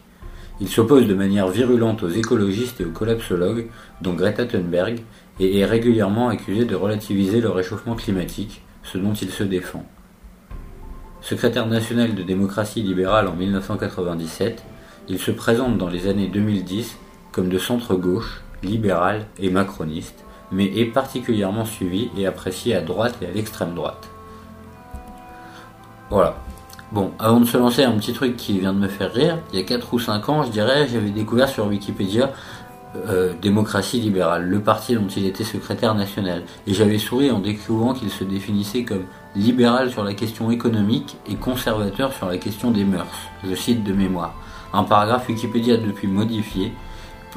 [0.61, 3.67] Il s'oppose de manière virulente aux écologistes et aux collapsologues,
[4.01, 4.99] dont Greta Thunberg,
[5.39, 9.85] et est régulièrement accusé de relativiser le réchauffement climatique, ce dont il se défend.
[11.21, 14.63] Secrétaire national de démocratie libérale en 1997,
[15.09, 16.97] il se présente dans les années 2010
[17.31, 23.27] comme de centre-gauche, libéral et macroniste, mais est particulièrement suivi et apprécié à droite et
[23.27, 24.09] à l'extrême droite.
[26.09, 26.35] Voilà.
[26.91, 29.37] Bon, avant de se lancer, un petit truc qui vient de me faire rire.
[29.53, 32.31] Il y a 4 ou 5 ans, je dirais, j'avais découvert sur Wikipédia
[32.95, 36.43] euh, Démocratie libérale, le parti dont il était secrétaire national.
[36.65, 41.35] Et j'avais souri en découvrant qu'il se définissait comme libéral sur la question économique et
[41.35, 43.05] conservateur sur la question des mœurs.
[43.47, 44.33] Je cite de mémoire.
[44.73, 46.73] Un paragraphe Wikipédia depuis modifié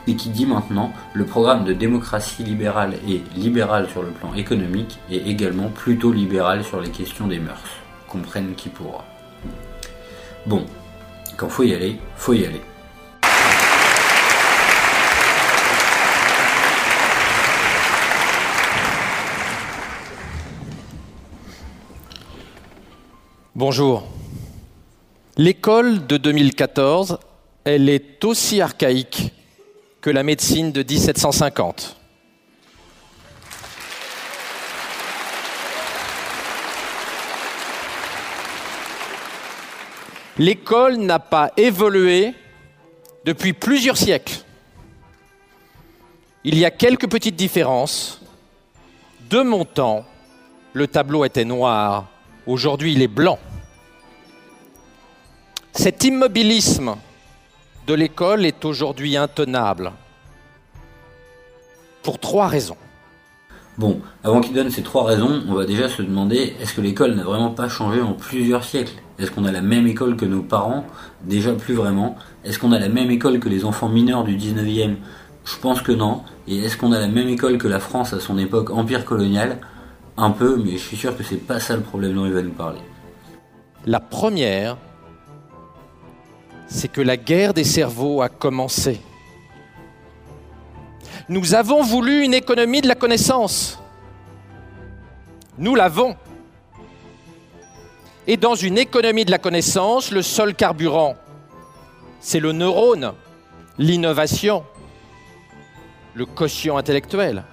[0.06, 4.98] et qui dit maintenant le programme de démocratie libérale est libéral sur le plan économique
[5.10, 7.62] et également plutôt libéral sur les questions des mœurs.
[8.08, 9.04] Comprenne qui pourra.
[10.46, 10.64] Bon,
[11.36, 12.62] quand faut y aller, faut y aller.
[23.54, 24.04] Bonjour.
[25.36, 27.18] L'école de 2014,
[27.64, 29.30] elle est aussi archaïque
[30.00, 31.98] que la médecine de 1750.
[40.38, 42.32] L'école n'a pas évolué
[43.26, 44.38] depuis plusieurs siècles.
[46.42, 48.22] Il y a quelques petites différences.
[49.28, 50.06] De mon temps,
[50.72, 52.11] le tableau était noir,
[52.46, 53.38] aujourd'hui il est blanc.
[55.72, 56.96] Cet immobilisme
[57.86, 59.92] de l'école est aujourd'hui intenable.
[62.02, 62.76] Pour trois raisons.
[63.78, 67.14] Bon, avant qu'il donne ces trois raisons, on va déjà se demander est-ce que l'école
[67.14, 68.92] n'a vraiment pas changé en plusieurs siècles?
[69.18, 70.84] Est-ce qu'on a la même école que nos parents?
[71.22, 72.16] Déjà plus vraiment.
[72.44, 74.96] Est-ce qu'on a la même école que les enfants mineurs du 19e
[75.44, 76.20] Je pense que non.
[76.46, 79.58] Et est-ce qu'on a la même école que la France à son époque empire colonial
[80.16, 82.42] Un peu, mais je suis sûr que c'est pas ça le problème dont il va
[82.42, 82.80] nous parler.
[83.86, 84.76] La première,
[86.68, 89.00] c'est que la guerre des cerveaux a commencé.
[91.28, 93.78] Nous avons voulu une économie de la connaissance.
[95.58, 96.16] Nous l'avons.
[98.26, 101.16] Et dans une économie de la connaissance, le seul carburant,
[102.20, 103.12] c'est le neurone,
[103.78, 104.64] l'innovation,
[106.14, 107.44] le quotient intellectuel.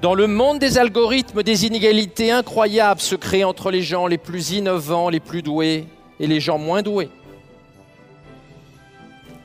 [0.00, 4.52] Dans le monde des algorithmes, des inégalités incroyables se créent entre les gens les plus
[4.52, 5.86] innovants, les plus doués
[6.18, 7.10] et les gens moins doués.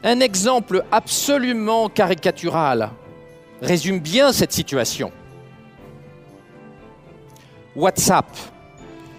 [0.01, 2.91] Un exemple absolument caricatural
[3.61, 5.11] résume bien cette situation.
[7.75, 8.27] WhatsApp,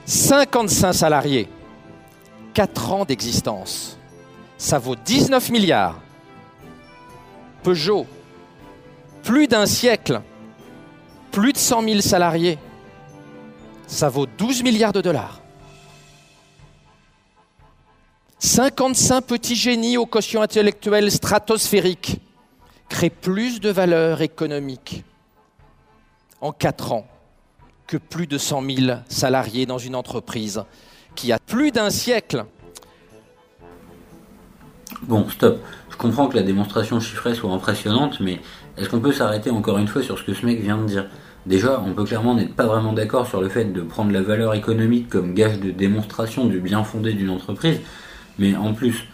[0.07, 1.49] 55 salariés,
[2.55, 3.99] 4 ans d'existence.
[4.57, 6.01] Ça vaut 19 milliards.
[7.62, 8.07] Peugeot,
[9.22, 10.22] plus d'un siècle,
[11.37, 12.59] plus de 100 000 salariés.
[13.87, 15.42] Ça vaut 12 milliards de dollars.
[18.38, 22.22] 55 petits génies au quotient intellectuel stratosphérique
[22.88, 25.05] créent plus de valeur économique
[26.40, 27.07] en 4 ans
[27.87, 30.64] que plus de 100 000 salariés dans une entreprise
[31.16, 32.46] qui a plus d'un siècle.
[35.03, 35.61] Bon, stop.
[35.90, 38.40] Je comprends que la démonstration chiffrée soit impressionnante, mais
[38.79, 41.11] est-ce qu'on peut s'arrêter encore une fois sur ce que ce mec vient de dire?
[41.46, 44.54] Déjà, on peut clairement n'être pas vraiment d'accord sur le fait de prendre la valeur
[44.54, 47.78] économique comme gage de démonstration du bien fondé d'une entreprise,
[48.40, 49.04] mais en plus,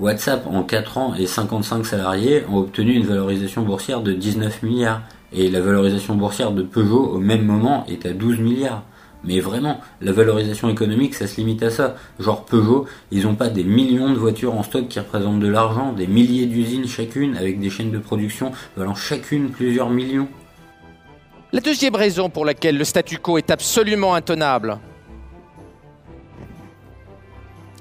[0.00, 5.02] WhatsApp en 4 ans et 55 salariés ont obtenu une valorisation boursière de 19 milliards,
[5.34, 8.84] et la valorisation boursière de Peugeot au même moment est à 12 milliards.
[9.24, 11.94] Mais vraiment, la valorisation économique, ça se limite à ça.
[12.18, 15.92] Genre Peugeot, ils n'ont pas des millions de voitures en stock qui représentent de l'argent,
[15.92, 20.28] des milliers d'usines chacune, avec des chaînes de production valant chacune plusieurs millions.
[21.54, 24.78] La deuxième raison pour laquelle le statu quo est absolument intenable,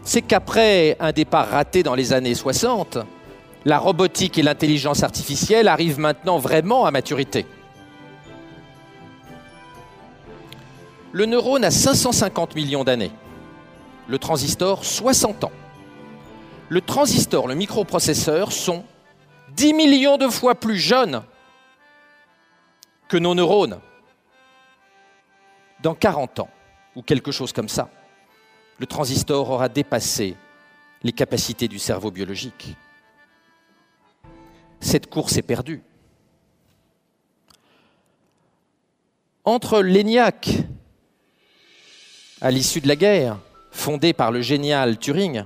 [0.03, 2.97] c'est qu'après un départ raté dans les années 60,
[3.63, 7.45] la robotique et l'intelligence artificielle arrivent maintenant vraiment à maturité.
[11.13, 13.12] Le neurone a 550 millions d'années,
[14.10, 15.51] le transistor 60 ans.
[16.67, 18.84] Le transistor, le microprocesseur sont
[19.55, 21.21] 10 millions de fois plus jeunes
[23.12, 23.78] que nos neurones.
[25.84, 26.50] Dans 40 ans,
[26.95, 27.89] ou quelque chose comme ça,
[28.80, 30.38] le transistor aura dépassé
[31.04, 32.78] les capacités du cerveau biologique.
[34.80, 35.84] Cette course est perdue.
[39.43, 40.52] Entre l'ENIAC,
[42.39, 43.38] à l'issue de la guerre,
[43.71, 45.43] fondé par le génial Turing,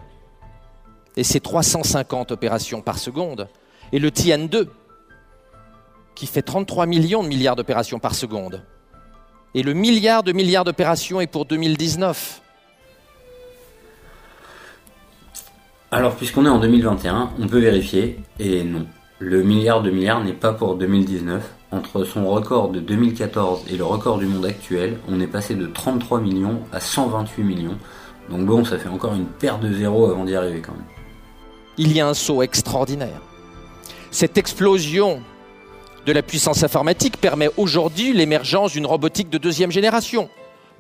[1.17, 3.49] et ses 350 opérations par seconde,
[3.91, 4.67] et le Tian-2,
[6.15, 8.63] qui fait 33 millions de milliards d'opérations par seconde,
[9.53, 12.41] et le milliard de milliards d'opérations est pour 2019.
[15.91, 18.85] Alors, puisqu'on est en 2021, on peut vérifier, et non.
[19.19, 21.41] Le milliard de milliards n'est pas pour 2019.
[21.71, 25.67] Entre son record de 2014 et le record du monde actuel, on est passé de
[25.67, 27.77] 33 millions à 128 millions.
[28.29, 30.83] Donc bon, ça fait encore une paire de zéros avant d'y arriver quand même.
[31.77, 33.21] Il y a un saut extraordinaire.
[34.11, 35.21] Cette explosion
[36.05, 40.29] de la puissance informatique permet aujourd'hui l'émergence d'une robotique de deuxième génération,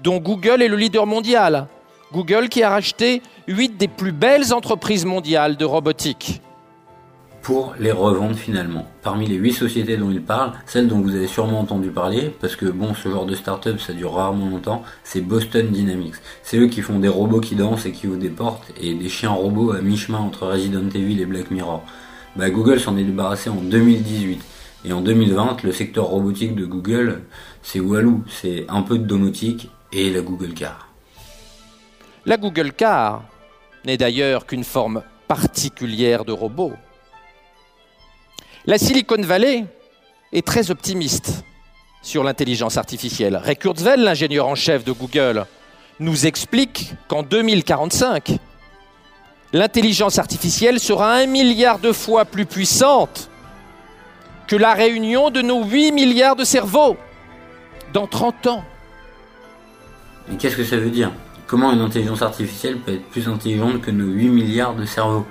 [0.03, 1.67] dont Google est le leader mondial.
[2.13, 6.41] Google qui a racheté 8 des plus belles entreprises mondiales de robotique.
[7.41, 8.87] Pour les revendre finalement.
[9.01, 12.55] Parmi les 8 sociétés dont il parle, celle dont vous avez sûrement entendu parler, parce
[12.55, 16.15] que bon, ce genre de start-up ça dure rarement longtemps, c'est Boston Dynamics.
[16.43, 19.09] C'est eux qui font des robots qui dansent et qui ouvrent des portes, et des
[19.09, 21.83] chiens robots à mi-chemin entre Resident Evil et Black Mirror.
[22.35, 24.41] Bah, Google s'en est débarrassé en 2018.
[24.87, 27.23] Et en 2020, le secteur robotique de Google,
[27.63, 30.89] c'est Walou, c'est un peu de domotique et la Google Car.
[32.27, 33.23] La Google Car
[33.83, 36.73] n'est d'ailleurs qu'une forme particulière de robot.
[38.67, 39.65] La Silicon Valley
[40.31, 41.43] est très optimiste
[42.03, 43.37] sur l'intelligence artificielle.
[43.37, 45.47] Ray Kurzweil, l'ingénieur en chef de Google,
[45.99, 48.37] nous explique qu'en 2045,
[49.51, 53.31] l'intelligence artificielle sera un milliard de fois plus puissante
[54.47, 56.97] que la réunion de nos 8 milliards de cerveaux
[57.93, 58.63] dans 30 ans.
[60.29, 61.11] Mais qu'est-ce que ça veut dire?
[61.47, 65.25] Comment une intelligence artificielle peut être plus intelligente que nos 8 milliards de cerveaux?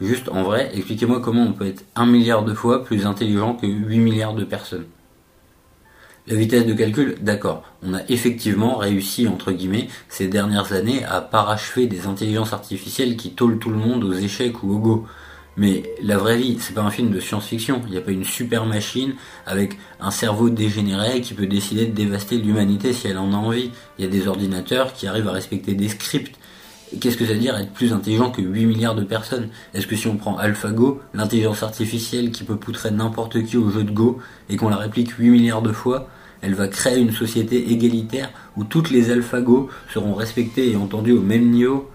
[0.00, 3.66] Juste en vrai, expliquez-moi comment on peut être 1 milliard de fois plus intelligent que
[3.66, 4.86] 8 milliards de personnes.
[6.26, 7.64] La vitesse de calcul, d'accord.
[7.82, 13.32] On a effectivement réussi, entre guillemets, ces dernières années à parachever des intelligences artificielles qui
[13.32, 15.06] tôlent tout le monde aux échecs ou au go.
[15.56, 17.82] Mais la vraie vie, c'est pas un film de science-fiction.
[17.86, 19.14] Il n'y a pas une super machine
[19.46, 23.70] avec un cerveau dégénéré qui peut décider de dévaster l'humanité si elle en a envie.
[23.98, 26.36] Il y a des ordinateurs qui arrivent à respecter des scripts.
[27.00, 29.48] Qu'est-ce que ça veut dire être plus intelligent que 8 milliards de personnes?
[29.74, 33.84] Est-ce que si on prend AlphaGo, l'intelligence artificielle qui peut poutrer n'importe qui au jeu
[33.84, 36.08] de Go, et qu'on la réplique 8 milliards de fois,
[36.42, 41.20] Elle va créer une société égalitaire où toutes les alphagos seront respectés et entendus au
[41.20, 41.90] même niveau?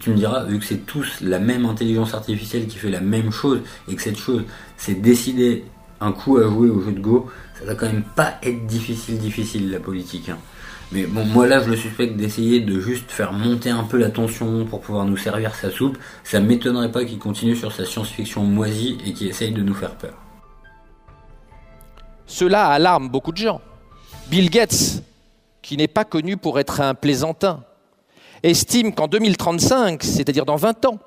[0.00, 3.30] Tu me diras, vu que c'est tous la même intelligence artificielle qui fait la même
[3.30, 4.42] chose, et que cette chose,
[4.76, 5.64] c'est décider
[6.00, 9.18] un coup à jouer au jeu de Go, ça va quand même pas être difficile,
[9.18, 10.28] difficile la politique.
[10.28, 10.38] hein.
[10.92, 14.10] Mais bon, moi là, je le suspecte d'essayer de juste faire monter un peu la
[14.10, 15.98] tension pour pouvoir nous servir sa soupe.
[16.24, 19.96] Ça m'étonnerait pas qu'il continue sur sa science-fiction moisie et qu'il essaye de nous faire
[19.96, 20.14] peur.
[22.26, 23.60] Cela alarme beaucoup de gens.
[24.28, 25.02] Bill Gates,
[25.62, 27.64] qui n'est pas connu pour être un plaisantin,
[28.50, 30.98] estime qu'en 2035, c'est-à-dire dans 20 ans,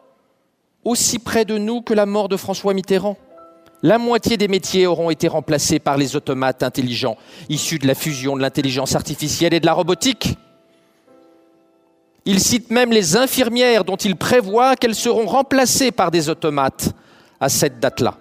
[0.83, 3.17] aussi près de nous que la mort de François Mitterrand,
[3.83, 7.17] la moitié des métiers auront été remplacés par les automates intelligents,
[7.47, 10.35] issus de la fusion de l'intelligence artificielle et de la robotique.
[12.25, 16.89] Il cite même les infirmières dont il prévoit qu'elles seront remplacées par des automates
[17.39, 18.17] à cette date-là.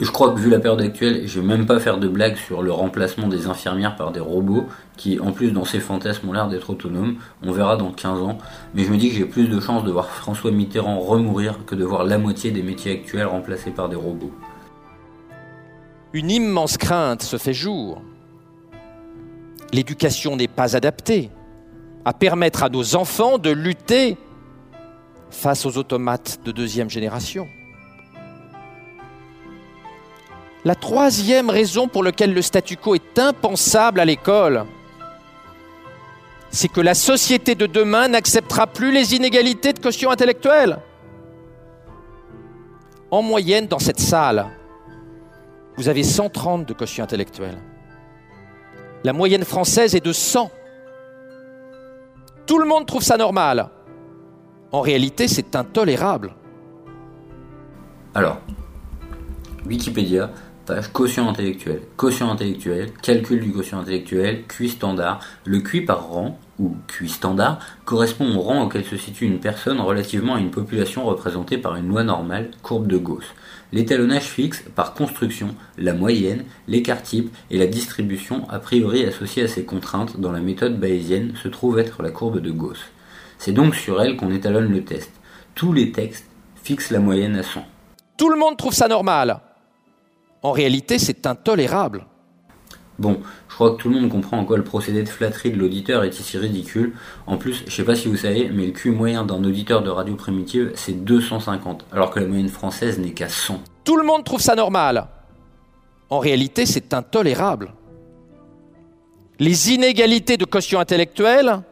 [0.00, 2.62] Je crois que vu la période actuelle, je vais même pas faire de blagues sur
[2.62, 4.66] le remplacement des infirmières par des robots
[4.96, 7.16] qui, en plus, dans ces fantasmes, ont l'air d'être autonomes.
[7.42, 8.38] On verra dans 15 ans.
[8.74, 11.74] Mais je me dis que j'ai plus de chances de voir François Mitterrand remourir que
[11.74, 14.32] de voir la moitié des métiers actuels remplacés par des robots.
[16.12, 18.02] Une immense crainte se fait jour.
[19.72, 21.30] L'éducation n'est pas adaptée
[22.04, 24.16] à permettre à nos enfants de lutter
[25.30, 27.46] face aux automates de deuxième génération.
[30.64, 34.64] La troisième raison pour laquelle le statu quo est impensable à l'école,
[36.50, 40.78] c'est que la société de demain n'acceptera plus les inégalités de quotient intellectuel.
[43.10, 44.46] En moyenne, dans cette salle,
[45.76, 47.58] vous avez 130 de quotient intellectuel.
[49.02, 50.50] La moyenne française est de 100.
[52.46, 53.68] Tout le monde trouve ça normal.
[54.70, 56.34] En réalité, c'est intolérable.
[58.14, 58.38] Alors,
[59.66, 60.30] Wikipédia,
[60.92, 61.80] quotient intellectuel.
[61.96, 65.20] Quotient intellectuel, calcul du quotient intellectuel, QI standard.
[65.44, 69.80] Le QI par rang, ou QI standard, correspond au rang auquel se situe une personne
[69.80, 73.24] relativement à une population représentée par une loi normale, courbe de Gauss.
[73.72, 79.48] L'étalonnage fixe, par construction, la moyenne, l'écart type et la distribution a priori associée à
[79.48, 82.78] ces contraintes dans la méthode bayésienne se trouve être la courbe de Gauss.
[83.38, 85.10] C'est donc sur elle qu'on étalonne le test.
[85.54, 86.26] Tous les textes
[86.62, 87.64] fixent la moyenne à 100.
[88.16, 89.40] Tout le monde trouve ça normal.
[90.42, 92.06] En réalité, c'est intolérable.
[92.98, 95.56] Bon, je crois que tout le monde comprend en quoi le procédé de flatterie de
[95.56, 96.92] l'auditeur est ici ridicule.
[97.26, 99.90] En plus, je sais pas si vous savez, mais le QI moyen d'un auditeur de
[99.90, 103.60] radio primitive, c'est 250, alors que la moyenne française n'est qu'à 100.
[103.84, 105.08] Tout le monde trouve ça normal.
[106.10, 107.72] En réalité, c'est intolérable.
[109.38, 111.62] Les inégalités de quotient intellectuel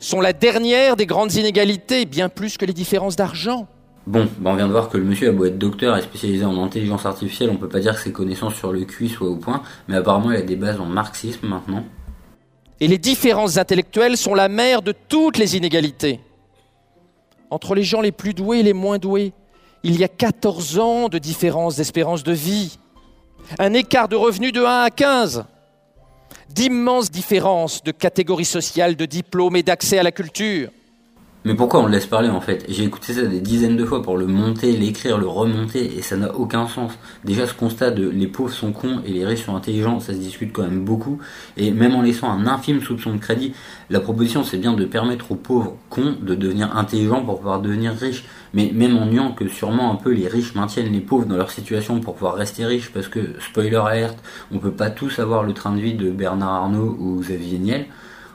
[0.00, 3.68] sont la dernière des grandes inégalités, bien plus que les différences d'argent.
[4.08, 6.42] Bon, bah on vient de voir que le monsieur a beau être docteur et spécialisé
[6.42, 9.36] en intelligence artificielle, on peut pas dire que ses connaissances sur le QI soient au
[9.36, 11.84] point, mais apparemment il a des bases en marxisme maintenant.
[12.80, 16.20] Et les différences intellectuelles sont la mère de toutes les inégalités.
[17.50, 19.34] Entre les gens les plus doués et les moins doués,
[19.82, 22.78] il y a 14 ans de différence d'espérance de vie.
[23.58, 25.44] Un écart de revenus de 1 à 15.
[26.48, 30.70] D'immenses différences de catégories sociales, de diplômes et d'accès à la culture.
[31.48, 32.66] Mais pourquoi on le laisse parler en fait?
[32.68, 36.18] J'ai écouté ça des dizaines de fois pour le monter, l'écrire, le remonter, et ça
[36.18, 36.92] n'a aucun sens.
[37.24, 40.18] Déjà ce constat de les pauvres sont cons et les riches sont intelligents, ça se
[40.18, 41.20] discute quand même beaucoup,
[41.56, 43.54] et même en laissant un infime soupçon de crédit,
[43.88, 47.94] la proposition c'est bien de permettre aux pauvres cons de devenir intelligents pour pouvoir devenir
[47.94, 48.26] riches.
[48.52, 51.50] Mais même en niant que sûrement un peu les riches maintiennent les pauvres dans leur
[51.50, 54.18] situation pour pouvoir rester riches, parce que, spoiler alert,
[54.52, 57.86] on peut pas tous avoir le train de vie de Bernard Arnault ou Xavier Niel,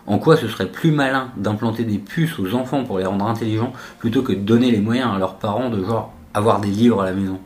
[0.05, 3.73] en quoi ce serait plus malin d'implanter des puces aux enfants pour les rendre intelligents
[3.99, 7.05] plutôt que de donner les moyens à leurs parents de genre avoir des livres à
[7.05, 7.39] la maison?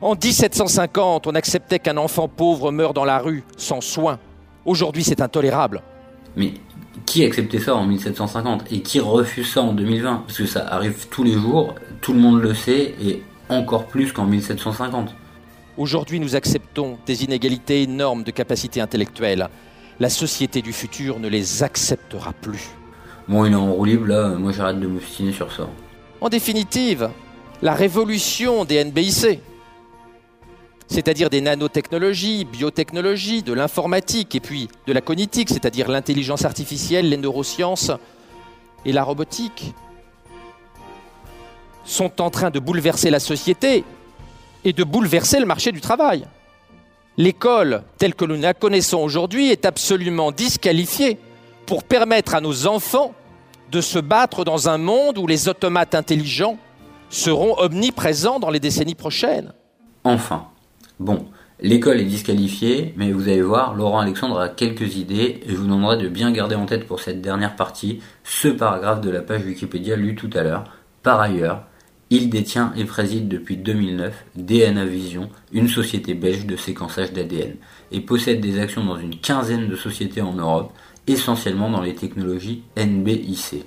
[0.00, 4.18] En 1750, on acceptait qu'un enfant pauvre meure dans la rue sans soins.
[4.64, 5.82] Aujourd'hui, c'est intolérable.
[6.36, 6.54] Mais
[7.06, 11.08] qui acceptait ça en 1750 et qui refuse ça en 2020 Parce que ça arrive
[11.08, 15.14] tous les jours, tout le monde le sait et encore plus qu'en 1750.
[15.76, 19.48] Aujourd'hui, nous acceptons des inégalités énormes de capacité intellectuelle.
[20.00, 22.70] La société du futur ne les acceptera plus.
[23.28, 25.68] Bon, il est en roue libre là, moi j'arrête de m'obstiner sur ça.
[26.22, 27.10] En définitive,
[27.60, 29.40] la révolution des NBIC,
[30.88, 37.18] c'est-à-dire des nanotechnologies, biotechnologies, de l'informatique et puis de la cognitique, c'est-à-dire l'intelligence artificielle, les
[37.18, 37.92] neurosciences
[38.86, 39.74] et la robotique,
[41.84, 43.84] sont en train de bouleverser la société
[44.64, 46.26] et de bouleverser le marché du travail.
[47.20, 51.18] L'école, telle que nous la connaissons aujourd'hui, est absolument disqualifiée
[51.66, 53.12] pour permettre à nos enfants
[53.70, 56.56] de se battre dans un monde où les automates intelligents
[57.10, 59.52] seront omniprésents dans les décennies prochaines.
[60.02, 60.46] Enfin,
[60.98, 61.26] bon,
[61.60, 65.64] L'école est disqualifiée, mais vous allez voir, Laurent Alexandre a quelques idées et je vous
[65.64, 69.44] demanderai de bien garder en tête pour cette dernière partie ce paragraphe de la page
[69.44, 70.64] Wikipédia lu tout à l'heure.
[71.02, 71.64] Par ailleurs,
[72.10, 77.54] il détient et préside depuis 2009 DNA Vision, une société belge de séquençage d'ADN,
[77.92, 80.72] et possède des actions dans une quinzaine de sociétés en Europe,
[81.06, 83.64] essentiellement dans les technologies NBIC.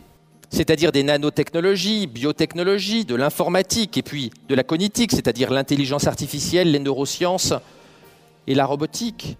[0.50, 6.80] c'est-à-dire des nanotechnologies, biotechnologies, de l'informatique et puis de la cognitique, c'est-à-dire l'intelligence artificielle, les
[6.80, 7.54] neurosciences
[8.46, 9.38] et la robotique.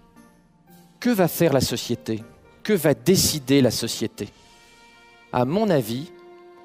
[0.98, 2.22] Que va faire la société?
[2.62, 4.28] Que va décider la société?
[5.32, 6.10] À mon avis,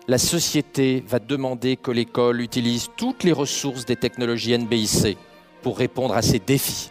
[0.09, 5.15] la société va demander que l'école utilise toutes les ressources des technologies NBIC
[5.61, 6.89] pour répondre à ces défis.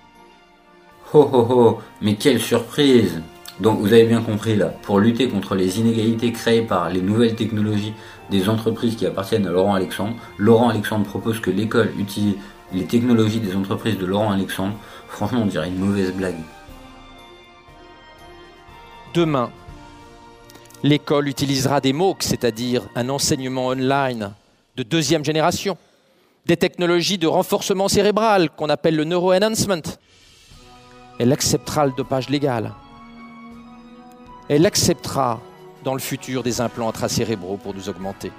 [1.13, 3.21] Ho ho ho, mais quelle surprise
[3.59, 7.35] Donc vous avez bien compris là, pour lutter contre les inégalités créées par les nouvelles
[7.35, 7.93] technologies
[8.31, 12.37] des entreprises qui appartiennent à Laurent Alexandre, Laurent Alexandre propose que l'école utilise
[12.73, 14.75] les technologies des entreprises de Laurent Alexandre.
[15.09, 16.39] Franchement, on dirait une mauvaise blague.
[19.13, 19.51] Demain,
[20.83, 24.33] l'école utilisera des MOOC, c'est-à-dire un enseignement online
[24.77, 25.77] de deuxième génération,
[26.47, 29.83] des technologies de renforcement cérébral qu'on appelle le neuroenhancement.
[31.19, 32.73] Elle acceptera le dopage légal.
[34.49, 35.41] Elle acceptera
[35.85, 38.33] dans le futur des implants intracérébraux pour nous augmenter.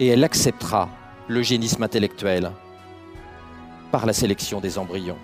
[0.00, 0.88] Et elle acceptera
[1.28, 2.50] l'eugénisme intellectuel
[3.90, 5.18] par la sélection des embryons.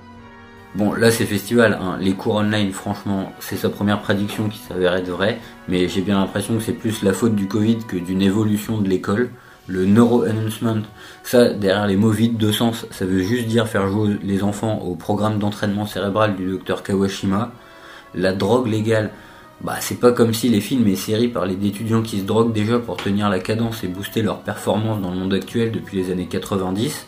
[0.74, 1.96] Bon, là c'est festival, hein.
[1.98, 6.18] les cours online, franchement, c'est sa première prédiction qui s'avère être vraie, mais j'ai bien
[6.18, 9.30] l'impression que c'est plus la faute du Covid que d'une évolution de l'école.
[9.66, 10.82] Le neuro-enhancement,
[11.24, 14.78] ça, derrière les mots vides de sens, ça veut juste dire faire jouer les enfants
[14.78, 17.50] au programme d'entraînement cérébral du docteur Kawashima.
[18.14, 19.10] La drogue légale,
[19.62, 22.78] bah c'est pas comme si les films et séries parlaient d'étudiants qui se droguent déjà
[22.78, 26.28] pour tenir la cadence et booster leur performance dans le monde actuel depuis les années
[26.28, 27.06] 90.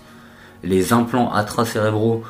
[0.64, 2.22] Les implants intracérébraux,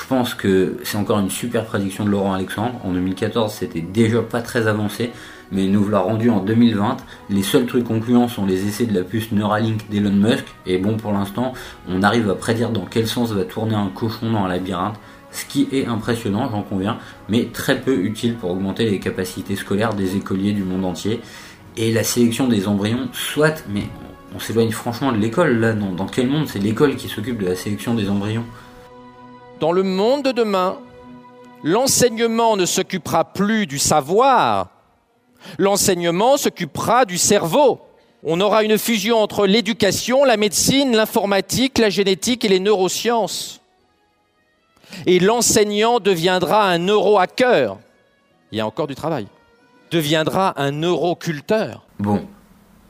[0.00, 2.80] je pense que c'est encore une super prédiction de Laurent Alexandre.
[2.84, 5.10] En 2014, c'était déjà pas très avancé,
[5.52, 6.96] mais il nous l'a rendu en 2020.
[7.28, 10.44] Les seuls trucs concluants sont les essais de la puce Neuralink d'Elon Musk.
[10.66, 11.52] Et bon, pour l'instant,
[11.88, 14.96] on arrive à prédire dans quel sens va tourner un cochon dans un labyrinthe.
[15.32, 16.98] Ce qui est impressionnant, j'en conviens,
[17.28, 21.20] mais très peu utile pour augmenter les capacités scolaires des écoliers du monde entier.
[21.76, 23.84] Et la sélection des embryons, soit, mais
[24.34, 25.74] on s'éloigne franchement de l'école là.
[25.74, 28.44] Non, dans quel monde c'est l'école qui s'occupe de la sélection des embryons?
[29.60, 30.78] Dans le monde de demain,
[31.62, 34.68] l'enseignement ne s'occupera plus du savoir,
[35.58, 37.80] l'enseignement s'occupera du cerveau.
[38.24, 43.60] On aura une fusion entre l'éducation, la médecine, l'informatique, la génétique et les neurosciences.
[45.04, 47.74] Et l'enseignant deviendra un neurohacker.
[48.52, 49.26] Il y a encore du travail.
[49.90, 51.84] Deviendra un neuroculteur.
[51.98, 52.26] Bon,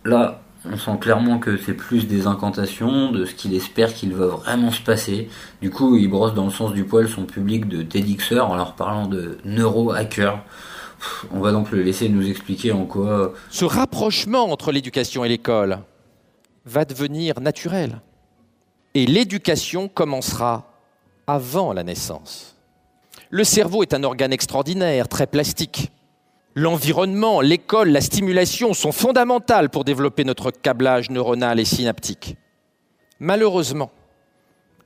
[0.05, 4.27] là, on sent clairement que c'est plus des incantations, de ce qu'il espère qu'il va
[4.27, 5.29] vraiment se passer.
[5.63, 8.75] Du coup, il brosse dans le sens du poil son public de TEDxer en leur
[8.75, 10.33] parlant de neurohacker.
[11.33, 13.33] On va donc le laisser nous expliquer en quoi.
[13.51, 15.79] Ce rapprochement entre l'éducation et l'école
[16.67, 18.01] va devenir naturel.
[18.95, 20.73] Et l'éducation commencera
[21.27, 22.57] avant la naissance.
[23.31, 25.91] Le cerveau est un organe extraordinaire, très plastique.
[26.57, 32.37] L'environnement, l'école, la stimulation sont fondamentales pour développer notre câblage neuronal et synaptique.
[33.21, 33.93] Malheureusement,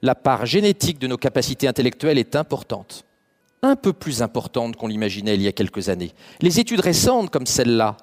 [0.02, 3.06] la part génétique de nos capacités intellectuelles est importante,
[3.62, 6.12] un peu plus importante qu'on l'imaginait il y a quelques années.
[6.42, 7.96] Les études récentes, comme celle-là,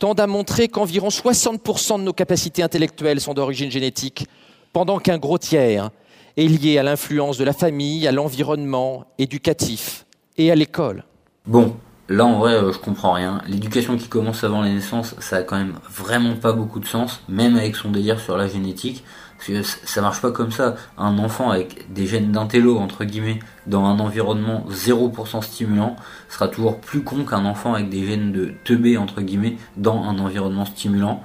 [0.00, 4.26] tendent à montrer qu'environ 60% de nos capacités intellectuelles sont d'origine génétique,
[4.72, 5.90] pendant qu'un gros tiers
[6.36, 10.04] est lié à l'influence de la famille, à l'environnement éducatif
[10.36, 11.04] et à l'école.
[11.46, 11.76] Bon,
[12.08, 13.40] là en vrai, euh, je comprends rien.
[13.46, 17.22] L'éducation qui commence avant la naissance, ça a quand même vraiment pas beaucoup de sens,
[17.28, 19.04] même avec son délire sur la génétique.
[19.36, 20.74] Parce que ça marche pas comme ça.
[20.96, 23.38] Un enfant avec des gènes d'intello, entre guillemets,
[23.68, 25.94] dans un environnement 0% stimulant,
[26.28, 30.18] sera toujours plus con qu'un enfant avec des gènes de teubé, entre guillemets, dans un
[30.18, 31.22] environnement stimulant.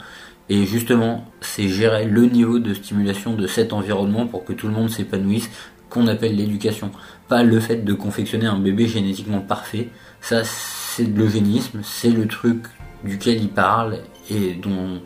[0.49, 4.73] Et justement, c'est gérer le niveau de stimulation de cet environnement pour que tout le
[4.73, 5.49] monde s'épanouisse,
[5.89, 6.91] qu'on appelle l'éducation.
[7.27, 9.89] Pas le fait de confectionner un bébé génétiquement parfait.
[10.23, 12.63] Ça, c'est de l'eugénisme, c'est le truc
[13.03, 13.99] duquel il parle
[14.29, 15.01] et dont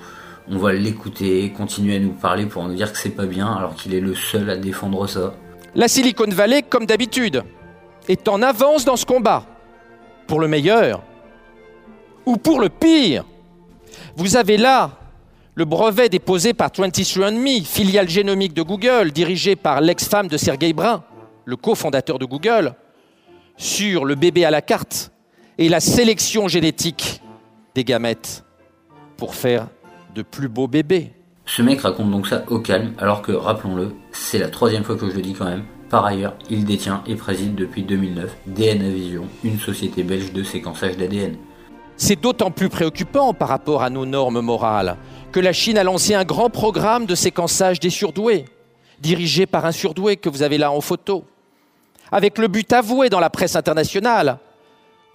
[0.48, 3.74] on va l'écouter, continuer à nous parler pour nous dire que c'est pas bien, alors
[3.74, 5.34] qu'il est le seul à défendre ça.
[5.74, 7.42] La Silicon Valley, comme d'habitude,
[8.08, 9.44] est en avance dans ce combat.
[10.28, 11.02] Pour le meilleur
[12.28, 13.26] ou pour le pire.
[14.18, 14.92] Vous avez là
[15.56, 21.04] le brevet déposé par 23andMe, filiale génomique de Google, dirigée par l'ex-femme de Sergey Brin,
[21.46, 22.76] le cofondateur de Google,
[23.58, 25.12] sur le bébé à la carte
[25.58, 27.22] et la sélection génétique
[27.76, 28.46] des gamètes
[29.18, 29.68] pour faire
[30.16, 31.12] de plus beaux bébés.
[31.46, 35.10] Ce mec raconte donc ça au calme, alors que, rappelons-le, c'est la troisième fois que
[35.10, 39.26] je le dis quand même, Par ailleurs, il détient et préside depuis 2009 DNA Vision,
[39.46, 41.38] une société belge de séquençage d'ADN.
[41.96, 44.98] C'est d'autant plus préoccupant par rapport à nos normes morales
[45.32, 48.46] que la Chine a lancé un grand programme de séquençage des surdoués,
[49.00, 51.24] dirigé par un surdoué que vous avez là en photo,
[52.12, 54.38] avec le but avoué dans la presse internationale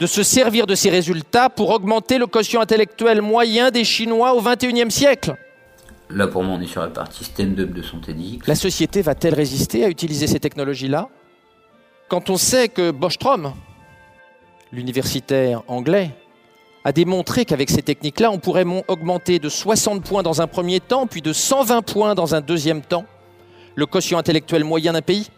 [0.01, 4.43] de se servir de ces résultats pour augmenter le quotient intellectuel moyen des Chinois au
[4.43, 5.37] XXIe siècle.
[6.11, 8.47] Là, pour moi, on est sur la partie stand-up de son TEDx.
[8.47, 11.09] La société va-t-elle résister à utiliser ces technologies-là?
[12.09, 13.55] Quand on sait que Bostrom,
[14.73, 16.11] l'universitaire anglais,
[16.85, 21.07] a démontré qu'avec ces techniques-là, on pourrait augmenter de 60 points dans un premier temps,
[21.07, 23.05] puis de 120 points dans un deuxième temps,
[23.75, 25.29] le quotient intellectuel moyen d'un pays,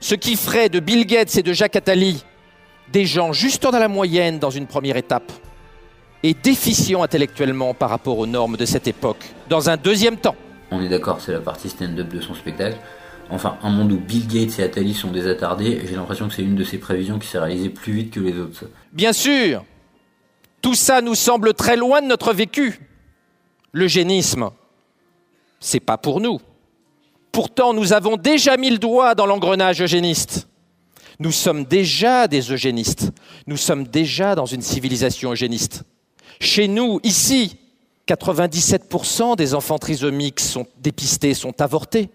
[0.00, 2.24] ce qui ferait de Bill Gates et de Jacques Attali
[2.92, 5.32] des gens juste dans la moyenne dans une première étape
[6.22, 10.36] et déficients intellectuellement par rapport aux normes de cette époque dans un deuxième temps.
[10.70, 12.76] On est d'accord, c'est la partie stand-up de son spectacle.
[13.30, 16.42] Enfin, un monde où Bill Gates et Attali sont des attardés, j'ai l'impression que c'est
[16.42, 18.64] une de ses prévisions qui s'est réalisée plus vite que les autres.
[18.92, 19.64] Bien sûr,
[20.60, 22.78] tout ça nous semble très loin de notre vécu.
[23.72, 24.50] L'eugénisme,
[25.60, 26.40] c'est pas pour nous.
[27.32, 30.48] Pourtant, nous avons déjà mis le doigt dans l'engrenage eugéniste.
[31.18, 33.10] Nous sommes déjà des eugénistes.
[33.46, 35.84] Nous sommes déjà dans une civilisation eugéniste.
[36.40, 37.56] Chez nous, ici,
[38.08, 42.10] 97% des enfants trisomiques sont dépistés, sont avortés.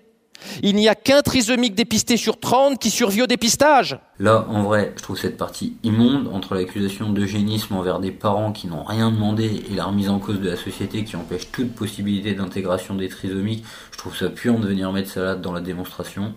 [0.63, 3.99] Il n'y a qu'un trisomique dépisté sur 30 qui survit au dépistage.
[4.19, 8.67] Là, en vrai, je trouve cette partie immonde entre l'accusation d'eugénisme envers des parents qui
[8.67, 12.33] n'ont rien demandé et la remise en cause de la société qui empêche toute possibilité
[12.33, 13.63] d'intégration des trisomiques.
[13.91, 16.33] Je trouve ça puant de venir mettre ça là dans la démonstration.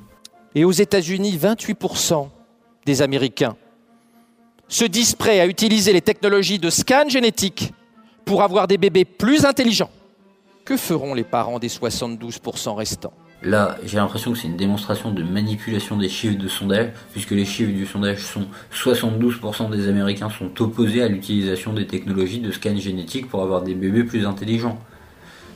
[0.54, 2.28] Et aux États-Unis, 28%
[2.86, 3.56] des Américains
[4.68, 7.72] se disent prêts à utiliser les technologies de scan génétique
[8.24, 9.90] pour avoir des bébés plus intelligents.
[10.64, 13.12] Que feront les parents des 72% restants?
[13.42, 17.46] Là, j'ai l'impression que c'est une démonstration de manipulation des chiffres de sondage, puisque les
[17.46, 22.76] chiffres du sondage sont 72% des Américains sont opposés à l'utilisation des technologies de scan
[22.76, 24.78] génétique pour avoir des bébés plus intelligents.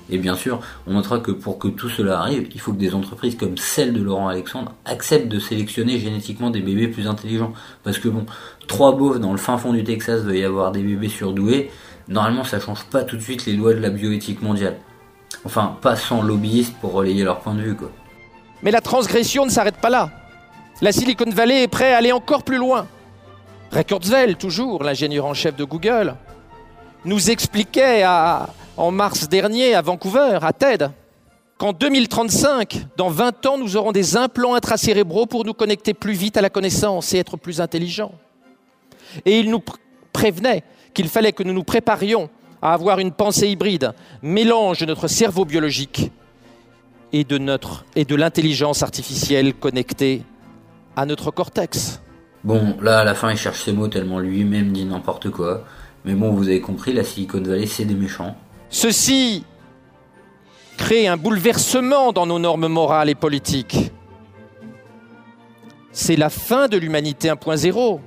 [0.08, 2.94] Et bien sûr, on notera que pour que tout cela arrive, il faut que des
[2.94, 7.52] entreprises comme celle de Laurent Alexandre acceptent de sélectionner génétiquement des bébés plus intelligents.
[7.82, 8.24] Parce que bon,
[8.66, 11.70] trois beaufs dans le fin fond du Texas veuillent avoir des bébés surdoués,
[12.08, 14.76] normalement ça change pas tout de suite les lois de la bioéthique mondiale.
[15.44, 17.90] Enfin, pas sans lobbyistes pour relayer leur point de vue, quoi.
[18.62, 20.10] Mais la transgression ne s'arrête pas là.
[20.80, 22.86] La Silicon Valley est prêt à aller encore plus loin.
[23.70, 26.14] Ray Kurzweil, toujours l'ingénieur en chef de Google,
[27.04, 28.04] nous expliquait
[28.76, 30.90] en mars dernier à Vancouver, à TED,
[31.58, 36.36] qu'en 2035, dans 20 ans, nous aurons des implants intracérébraux pour nous connecter plus vite
[36.36, 38.12] à la connaissance et être plus intelligents.
[39.24, 39.62] Et il nous
[40.12, 40.64] prévenait
[40.94, 42.30] qu'il fallait que nous nous préparions
[42.64, 43.92] à avoir une pensée hybride,
[44.22, 46.10] mélange de notre cerveau biologique
[47.12, 50.22] et de, notre, et de l'intelligence artificielle connectée
[50.96, 52.00] à notre cortex.
[52.42, 55.64] Bon, là, à la fin, il cherche ses mots tellement lui-même dit n'importe quoi.
[56.06, 58.34] Mais bon, vous avez compris, la Silicon Valley, c'est des méchants.
[58.70, 59.44] Ceci
[60.78, 63.92] crée un bouleversement dans nos normes morales et politiques.
[65.92, 68.00] C'est la fin de l'humanité 1.0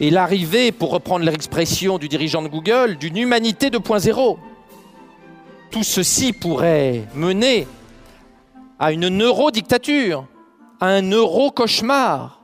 [0.00, 4.38] et l'arrivée, pour reprendre l'expression du dirigeant de Google, d'une humanité 2.0.
[5.70, 7.66] Tout ceci pourrait mener
[8.78, 10.26] à une neurodictature,
[10.80, 12.40] à un neuro-cauchemar.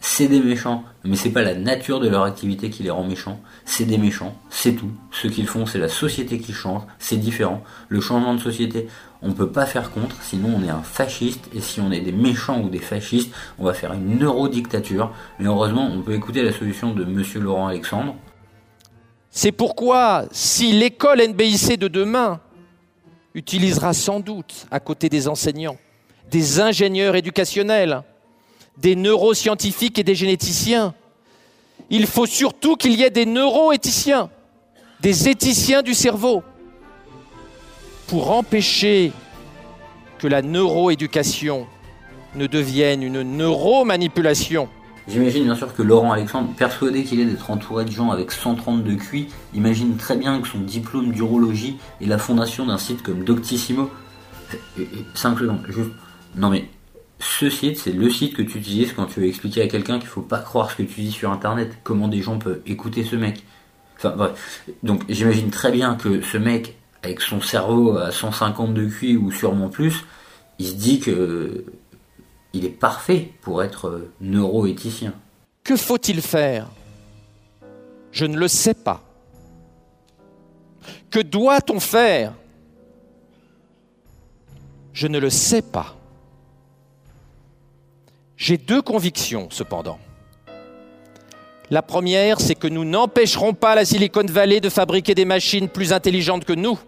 [0.00, 3.40] C'est des méchants, mais c'est pas la nature de leur activité qui les rend méchants.
[3.64, 4.90] C'est des méchants, c'est tout.
[5.10, 7.62] Ce qu'ils font, c'est la société qui change, c'est différent.
[7.88, 8.88] Le changement de société,
[9.22, 12.12] on peut pas faire contre, sinon on est un fasciste, et si on est des
[12.12, 15.12] méchants ou des fascistes, on va faire une neurodictature.
[15.38, 18.14] Mais heureusement, on peut écouter la solution de Monsieur Laurent Alexandre.
[19.30, 22.40] C'est pourquoi, si l'école NBIC de demain
[23.34, 25.76] utilisera sans doute, à côté des enseignants,
[26.30, 28.02] des ingénieurs éducationnels,
[28.78, 30.94] des neuroscientifiques et des généticiens,
[31.90, 34.30] il faut surtout qu'il y ait des neuroéthiciens,
[35.00, 36.42] des éthiciens du cerveau,
[38.08, 39.12] pour empêcher
[40.18, 41.66] que la neuroéducation
[42.34, 44.68] ne devienne une neuromanipulation.
[45.08, 48.82] J'imagine bien sûr que Laurent Alexandre, persuadé qu'il est d'être entouré de gens avec 130
[48.82, 53.22] de QI, imagine très bien que son diplôme d'urologie et la fondation d'un site comme
[53.22, 53.90] Doctissimo.
[55.14, 55.90] 5 secondes, juste.
[56.34, 56.68] Non mais,
[57.20, 60.08] ce site, c'est le site que tu utilises quand tu veux expliquer à quelqu'un qu'il
[60.08, 61.78] faut pas croire ce que tu dis sur internet.
[61.84, 63.44] Comment des gens peuvent écouter ce mec.
[63.96, 64.64] Enfin bref.
[64.82, 66.75] Donc j'imagine très bien que ce mec
[67.06, 70.04] avec son cerveau à 150 de QI ou sûrement plus,
[70.58, 71.64] il se dit que
[72.52, 75.14] il est parfait pour être neuroéthicien.
[75.62, 76.68] Que faut-il faire?
[78.10, 79.02] Je ne le sais pas.
[81.10, 82.32] Que doit-on faire?
[84.92, 85.94] Je ne le sais pas.
[88.36, 89.98] J'ai deux convictions, cependant.
[91.70, 95.92] La première, c'est que nous n'empêcherons pas la Silicon Valley de fabriquer des machines plus
[95.92, 96.78] intelligentes que nous.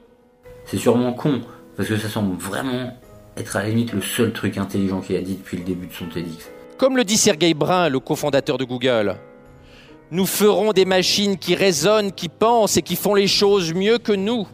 [0.70, 1.40] C'est sûrement con,
[1.76, 2.92] parce que ça semble vraiment
[3.38, 5.92] être à la limite le seul truc intelligent qu'il a dit depuis le début de
[5.92, 6.50] son TEDx.
[6.76, 9.16] Comme le dit Sergey Brin, le cofondateur de Google,
[10.10, 14.12] nous ferons des machines qui raisonnent, qui pensent et qui font les choses mieux que
[14.12, 14.46] nous.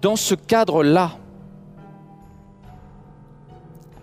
[0.00, 1.18] Dans ce cadre-là,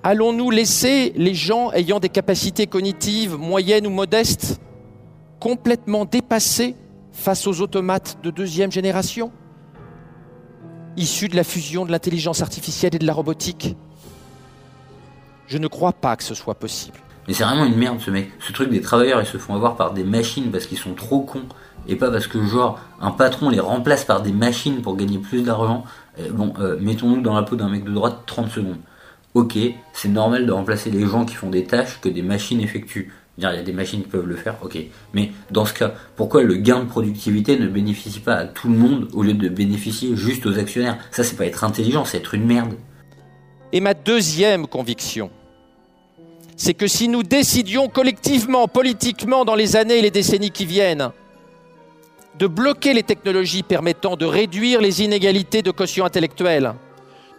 [0.04, 4.60] allons-nous laisser les gens ayant des capacités cognitives moyennes ou modestes
[5.40, 6.76] complètement dépassés
[7.14, 9.32] face aux automates de deuxième génération,
[10.98, 13.76] issus de la fusion de l'intelligence artificielle et de la robotique
[15.48, 16.98] Je ne crois pas que ce soit possible.
[17.28, 18.32] Mais c'est vraiment une merde ce mec.
[18.40, 21.22] Ce truc des travailleurs, ils se font avoir par des machines parce qu'ils sont trop
[21.22, 21.46] cons.
[21.88, 25.44] Et pas parce que genre un patron les remplace par des machines pour gagner plus
[25.44, 25.86] d'argent.
[26.20, 28.80] Euh, bon, euh, mettons-nous dans la peau d'un mec de droite 30 secondes.
[29.34, 29.58] Ok,
[29.94, 33.12] c'est normal de remplacer les gens qui font des tâches que des machines effectuent.
[33.38, 34.78] Il y a des machines qui peuvent le faire, ok.
[35.14, 38.76] Mais dans ce cas, pourquoi le gain de productivité ne bénéficie pas à tout le
[38.76, 41.00] monde au lieu de bénéficier juste aux actionnaires?
[41.12, 42.76] Ça, c'est pas être intelligent, c'est être une merde.
[43.72, 45.32] Et ma deuxième conviction,
[46.56, 51.10] c'est que si nous décidions collectivement, politiquement, dans les années et les décennies qui viennent,
[52.38, 56.74] de bloquer les technologies permettant de réduire les inégalités de quotient intellectuel,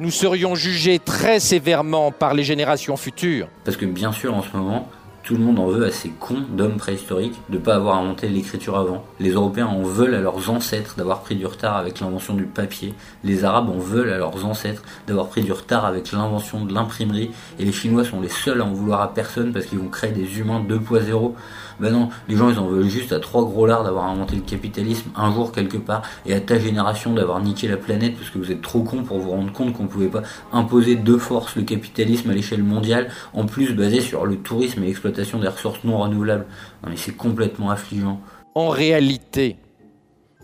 [0.00, 3.48] nous serions jugés très sévèrement par les générations futures.
[3.64, 4.88] Parce que bien sûr, en ce moment,
[5.24, 8.28] tout le monde en veut à ces cons d'hommes préhistoriques de ne pas avoir inventé
[8.28, 9.04] l'écriture avant.
[9.18, 12.92] Les Européens en veulent à leurs ancêtres d'avoir pris du retard avec l'invention du papier.
[13.24, 17.30] Les Arabes en veulent à leurs ancêtres d'avoir pris du retard avec l'invention de l'imprimerie.
[17.58, 20.12] Et les Chinois sont les seuls à en vouloir à personne parce qu'ils vont créer
[20.12, 21.32] des humains 2.0.
[21.80, 24.42] Ben non, les gens ils en veulent juste à trois gros lards d'avoir inventé le
[24.42, 28.38] capitalisme un jour quelque part et à ta génération d'avoir niqué la planète parce que
[28.38, 30.22] vous êtes trop cons pour vous rendre compte qu'on pouvait pas
[30.52, 34.86] imposer de force le capitalisme à l'échelle mondiale, en plus basé sur le tourisme et
[34.86, 36.46] l'exploitation des ressources non renouvelables.
[36.82, 38.20] Non mais c'est complètement affligeant.
[38.54, 39.56] En réalité,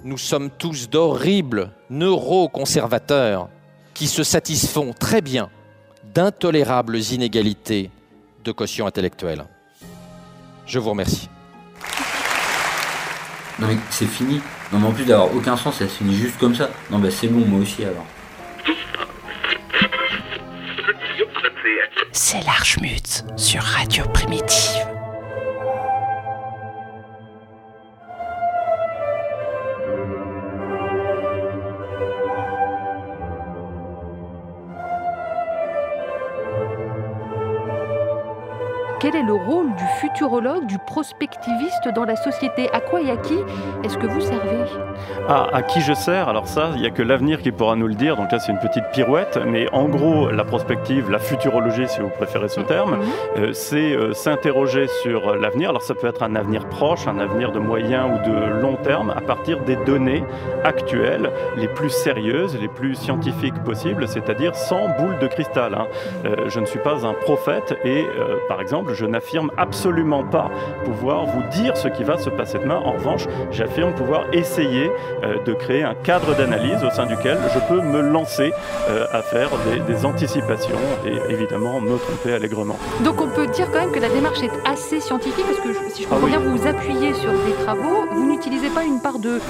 [0.05, 3.49] nous sommes tous d'horribles neuroconservateurs
[3.95, 5.51] qui se satisfont très bien
[6.14, 7.91] d'intolérables inégalités
[8.45, 9.45] de quotient intellectuel.
[10.70, 11.28] Je vous remercie.
[13.58, 14.40] Non mais c'est fini.
[14.72, 16.70] Non mais en plus d'avoir aucun sens, ça se finit juste comme ça.
[16.92, 18.06] Non bah c'est bon, moi aussi alors.
[22.12, 24.89] C'est l'Archmutz sur Radio Primitive.
[39.01, 43.16] Quel est le rôle du futurologue, du prospectiviste dans la société À quoi et à
[43.16, 43.38] qui
[43.82, 44.59] est-ce que vous servez?
[45.26, 46.28] Ah, à qui je sers?
[46.28, 48.16] Alors ça, il n'y a que l'avenir qui pourra nous le dire.
[48.16, 49.38] Donc là, c'est une petite pirouette.
[49.46, 52.98] Mais en gros, la prospective, la futurologie, si vous préférez ce terme,
[53.38, 55.70] euh, c'est euh, s'interroger sur l'avenir.
[55.70, 59.14] Alors ça peut être un avenir proche, un avenir de moyen ou de long terme,
[59.16, 60.24] à partir des données
[60.62, 65.74] actuelles, les plus sérieuses, les plus scientifiques possibles, c'est-à-dire sans boule de cristal.
[65.74, 65.86] hein.
[66.26, 70.51] Euh, je ne suis pas un prophète et, euh, par exemple, je n'affirme absolument pas
[70.84, 72.80] pouvoir vous dire ce qui va se passer demain.
[72.84, 74.91] En revanche, j'affirme pouvoir essayer
[75.24, 78.53] euh, de créer un cadre d'analyse au sein duquel je peux me lancer
[78.88, 80.76] euh, à faire des, des anticipations
[81.07, 82.76] et évidemment me tromper allègrement.
[83.05, 86.03] Donc on peut dire quand même que la démarche est assez scientifique parce que si
[86.03, 86.30] je Ah comprends oui.
[86.32, 89.41] bien, vous vous appuyez sur des travaux, vous n'utilisez pas une part de,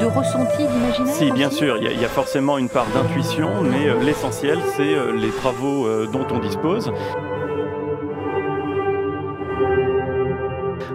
[0.00, 2.86] de ressenti, d'imaginaire Si, bien sûr, il y, a- il y a forcément une part
[2.94, 6.92] d'intuition, mais euh, l'essentiel, c'est les travaux dont on dispose.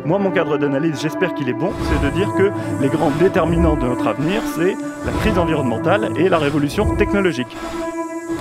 [0.06, 3.76] Moi, mon cadre d'analyse, j'espère qu'il est bon, c'est de dire que les grands déterminants
[3.76, 4.76] de notre avenir, c'est
[5.06, 7.56] la crise environnementale et la révolution technologique.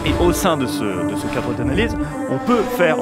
[0.07, 1.97] Et au sein de ce, de ce cadre d'analyse,
[2.31, 2.97] on peut faire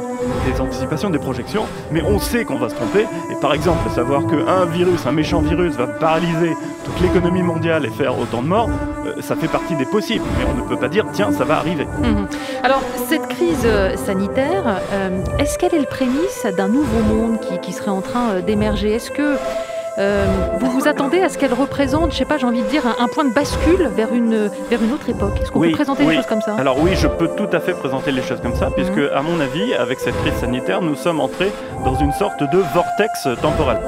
[0.46, 3.06] des anticipations, des projections, mais on sait qu'on va se tromper.
[3.30, 7.90] Et par exemple, savoir qu'un virus, un méchant virus, va paralyser toute l'économie mondiale et
[7.90, 8.70] faire autant de morts,
[9.06, 10.24] euh, ça fait partie des possibles.
[10.38, 11.86] Mais on ne peut pas dire, tiens, ça va arriver.
[12.02, 12.26] Mhm.
[12.62, 17.58] Alors, cette crise euh, sanitaire, euh, est-ce qu'elle est le prémisse d'un nouveau monde qui,
[17.60, 18.94] qui serait en train d'émerger?
[18.94, 19.36] Est-ce que
[20.60, 23.02] vous vous attendez à ce qu'elle représente, je sais pas, j'ai envie de dire, un,
[23.04, 26.10] un point de bascule vers une, vers une autre époque Est-ce qu'on peut présenter oui.
[26.10, 26.54] des choses comme ça?
[26.58, 29.40] Alors oui, je peux tout à fait présenter les choses comme ça, puisque à mon
[29.40, 31.52] avis, avec cette crise sanitaire, nous sommes entrés
[31.84, 33.78] dans une sorte de vortex temporel.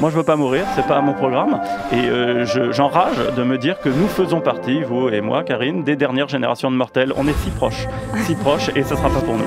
[0.00, 1.60] Moi, je veux pas mourir, c'est pas mon programme,
[1.92, 5.84] et euh, je- j'enrage de me dire que nous faisons partie, vous et moi, Karine,
[5.84, 7.12] des dernières générations de mortels.
[7.16, 7.86] On est si proches,
[8.24, 9.44] si proches, et ça sera pas pour nous.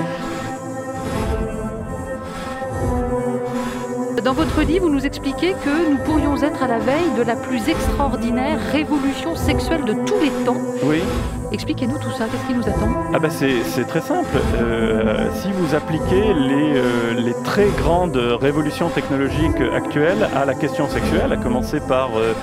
[4.24, 7.36] Dans votre livre, vous nous expliquez que nous pourrions être à la veille de la
[7.36, 10.56] plus extraordinaire révolution sexuelle de tous les temps.
[10.82, 11.02] Oui.
[11.50, 14.36] Expliquez-nous tout ça, qu'est-ce qui nous attend ah bah c'est, très simple.
[14.60, 20.88] Euh, si vous appliquez les, euh, les, très grandes révolutions technologiques actuelles à la question
[20.88, 22.34] sexuelle, à commencer par euh,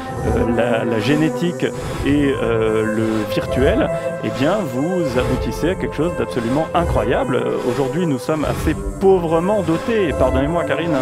[0.55, 1.65] la, la, génétique
[2.05, 3.87] et le virtuel,
[4.23, 7.43] eh bien vous aboutissez à quelque chose d'absolument incroyable.
[7.69, 10.95] Aujourd'hui, nous sommes assez pauvrement dotés, pardonnez-moi Karine,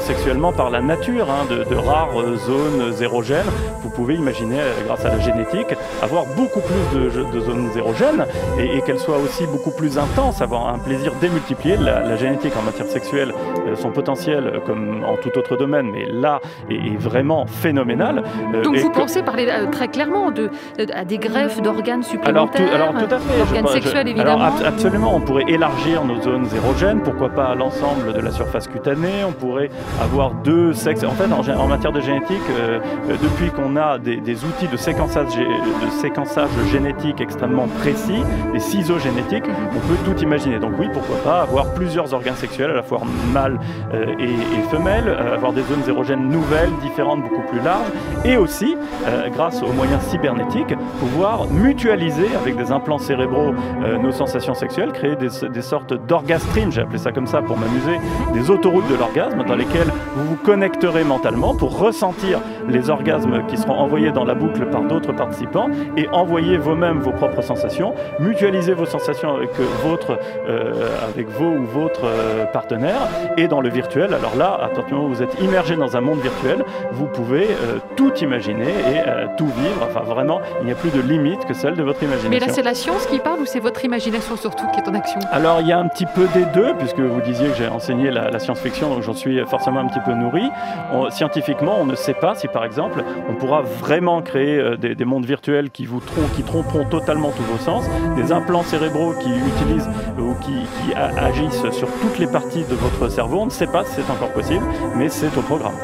[0.00, 3.50] sexuellement par la nature, hein, de, de, rares zones érogènes.
[3.82, 8.26] Vous pouvez imaginer, grâce à la génétique, avoir beaucoup plus de, de zones érogènes
[8.58, 11.76] et, et qu'elles soient aussi beaucoup plus intenses, avoir un plaisir démultiplié.
[11.76, 13.32] La, la génétique en matière sexuelle,
[13.66, 18.22] euh, son potentiel, euh, comme en tout autre domaine, mais là, est, est vraiment phénoménal.
[18.54, 18.98] Euh, Donc vous que...
[18.98, 20.50] pensez parler très clairement de,
[20.94, 22.34] à des greffes d'organes supplémentaires
[22.74, 23.38] alors tout, alors, tout à fait.
[23.38, 24.42] D'organes sexuels, évidemment.
[24.42, 28.68] Alors, ab absolument, on pourrait élargir nos zones érogènes, pourquoi pas l'ensemble de la surface
[28.68, 29.70] cutanée, on pourrait
[30.02, 31.04] avoir deux sexes.
[31.04, 32.78] En fait, en, en matière de génétique, euh,
[33.22, 38.98] depuis qu'on a des, des, outils de séquençage, de séquençage génétique extrêmement précis, des ciseaux
[38.98, 40.58] génétique, on peut tout imaginer.
[40.58, 43.00] Donc oui, pourquoi pas avoir plusieurs organes sexuels, à la fois
[43.32, 43.58] mâles
[43.92, 47.88] euh, et, femelles, euh, avoir des zones érogènes nouvelles, différentes, beaucoup plus larges,
[48.24, 53.54] et aussi, euh, grâce aux moyens cybernétiques, pouvoir mutualiser avec des implants cérébraux
[54.02, 57.98] nos sensations sexuelles, créer des, des sortes d'orgastrines, j'ai appelé ça comme ça pour m'amuser,
[58.32, 63.56] des autoroutes de l'orgasme dans lesquelles vous vous connecterez mentalement pour ressentir les orgasmes qui
[63.56, 68.74] seront envoyés dans la boucle par d'autres participants et envoyer vous-même vos propres sensations, mutualiser
[68.74, 69.50] vos sensations avec
[69.86, 70.12] votre,
[70.48, 73.02] euh, avec vos ou votre euh, partenaire
[73.36, 74.14] et dans le virtuel.
[74.20, 77.06] Alors là, à partir du moment où vous êtes immergé dans un monde virtuel, vous
[77.06, 79.80] pouvez euh, tout imaginer et euh, tout vivre.
[79.88, 82.30] Enfin, vraiment, il n'y a plus de limite que celle de votre imagination.
[82.30, 84.94] Mais là, c'est la science qui parle ou c'est votre imagination surtout qui est en
[84.94, 85.20] action?
[85.30, 88.10] Alors, il y a un petit peu des deux, puisque vous disiez que j'ai enseigné
[88.10, 90.48] la, la science-fiction, donc j'en suis forcément un petit peu nourri.
[90.92, 94.94] On, scientifiquement, on ne sait pas si, par exemple, on pourra vraiment créer euh, des,
[94.94, 97.84] des mondes virtuels qui vous trom qui tromperont totalement tous vos sens,
[98.16, 99.88] des implants cérébraux qui utilisent
[100.18, 100.54] ou qui,
[100.94, 103.38] agissent sur toutes les parties de votre cerveau.
[103.40, 104.64] On ne sait pas si c'est encore possible,
[104.96, 105.74] mais c'est au programme.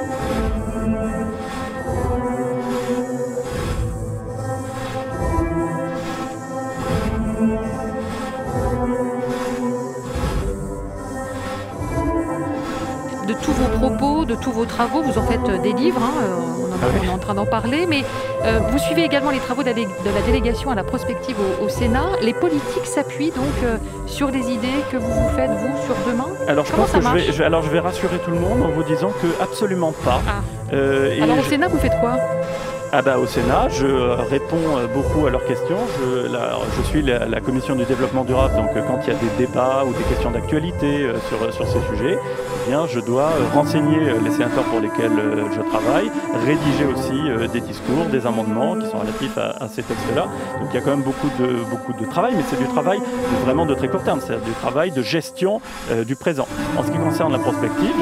[13.27, 15.03] de tous vos propos, de tous vos travaux.
[15.03, 18.05] Vous en faites euh, des livres, hein, on, est en train d'en parler, mais
[18.45, 21.65] euh, vous suivez également les travaux de la, de la délégation à la prospective au,
[21.65, 22.07] au Sénat.
[22.23, 23.77] Les politiques s'appuient donc euh,
[24.07, 26.29] sur les idées que vous vous faites, vous, sur demain?
[26.49, 28.63] Alors je Comment pense que je vais, je, alors, je vais rassurer tout le monde
[28.63, 30.21] en vous disant que absolument pas.
[30.27, 30.41] Ah.
[30.73, 31.43] Euh, alors au.
[31.43, 32.17] Sénat, vous faites quoi?
[32.93, 35.79] Ah bah, au Sénat, je réponds beaucoup à leurs questions.
[35.99, 39.47] Je, la, je suis la, commission du développement durable, donc quand il y a des
[39.47, 42.19] débats ou des questions d'actualité sur, sur ces sujets,
[42.67, 45.13] eh bien, je dois renseigner les sénateurs pour lesquels
[45.55, 46.11] je travaille,
[46.45, 50.27] rédiger aussi des discours, des amendements qui sont relatifs à, à ces textes-là.
[50.61, 53.01] Donc il y a quand même beaucoup de, beaucoup de travail, mais c'est du travail
[53.45, 55.61] vraiment de très court terme, c'est-à-dire du travail de gestion
[55.91, 56.47] euh, du présent.
[56.77, 57.95] En ce qui concerne la prospective,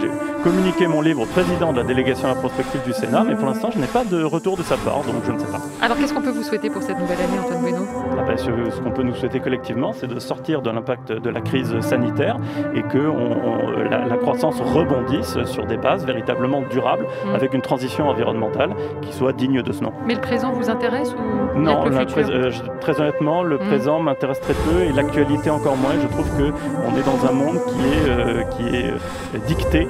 [0.00, 0.08] j'ai
[0.48, 3.44] communiqué mon livre au président de la délégation à la prospective du Sénat, mais pour
[3.44, 5.60] l'instant, je n'ai pas de retour de sa part, donc je ne sais pas.
[5.82, 7.84] Alors qu'est-ce qu'on peut vous souhaiter pour cette nouvelle année, Antoine Bueno
[8.18, 11.28] ah ben, Ce, ce qu'on peut nous souhaiter collectivement, c'est de sortir de l'impact de
[11.28, 12.38] la crise sanitaire
[12.74, 17.34] et que on, on, la, la, croissance rebondisse sur des bases véritablement durables, mmh.
[17.34, 18.70] avec une transition environnementale
[19.02, 19.92] qui soit digne de ce nom.
[20.06, 22.18] Mais le présent vous intéresse ou Non, le futur?
[22.30, 23.68] euh, très honnêtement, le mmh.
[23.68, 25.92] présent m'intéresse très peu et l'actualité encore moins.
[26.00, 29.86] Je trouve qu'on est dans un monde qui est, euh, qui est euh, dicté,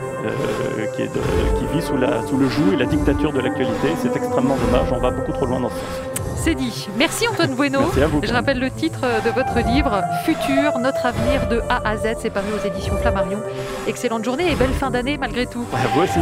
[0.94, 3.88] qui, est de, qui vit sous, la, sous le joug et la dictature de l'actualité.
[4.02, 6.18] C'est extrêmement dommage, on va beaucoup trop loin dans ce sens.
[6.36, 6.88] C'est dit.
[6.96, 7.80] Merci Antoine Bueno.
[7.80, 8.20] Merci à vous.
[8.22, 12.16] Je rappelle le titre de votre livre Futur, notre avenir de A à Z.
[12.20, 13.40] C'est paru aux éditions Flammarion.
[13.88, 15.66] Excellente journée et belle fin d'année malgré tout.
[15.74, 16.20] À vous aussi.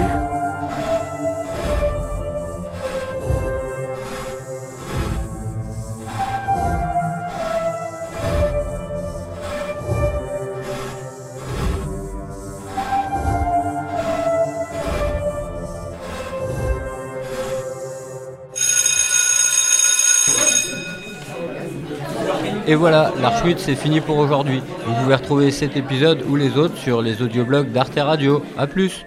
[22.68, 24.60] Et voilà, l'Archmut c'est fini pour aujourd'hui.
[24.84, 28.42] Vous pouvez retrouver cet épisode ou les autres sur les audioblogs d'Arte Radio.
[28.58, 29.06] A plus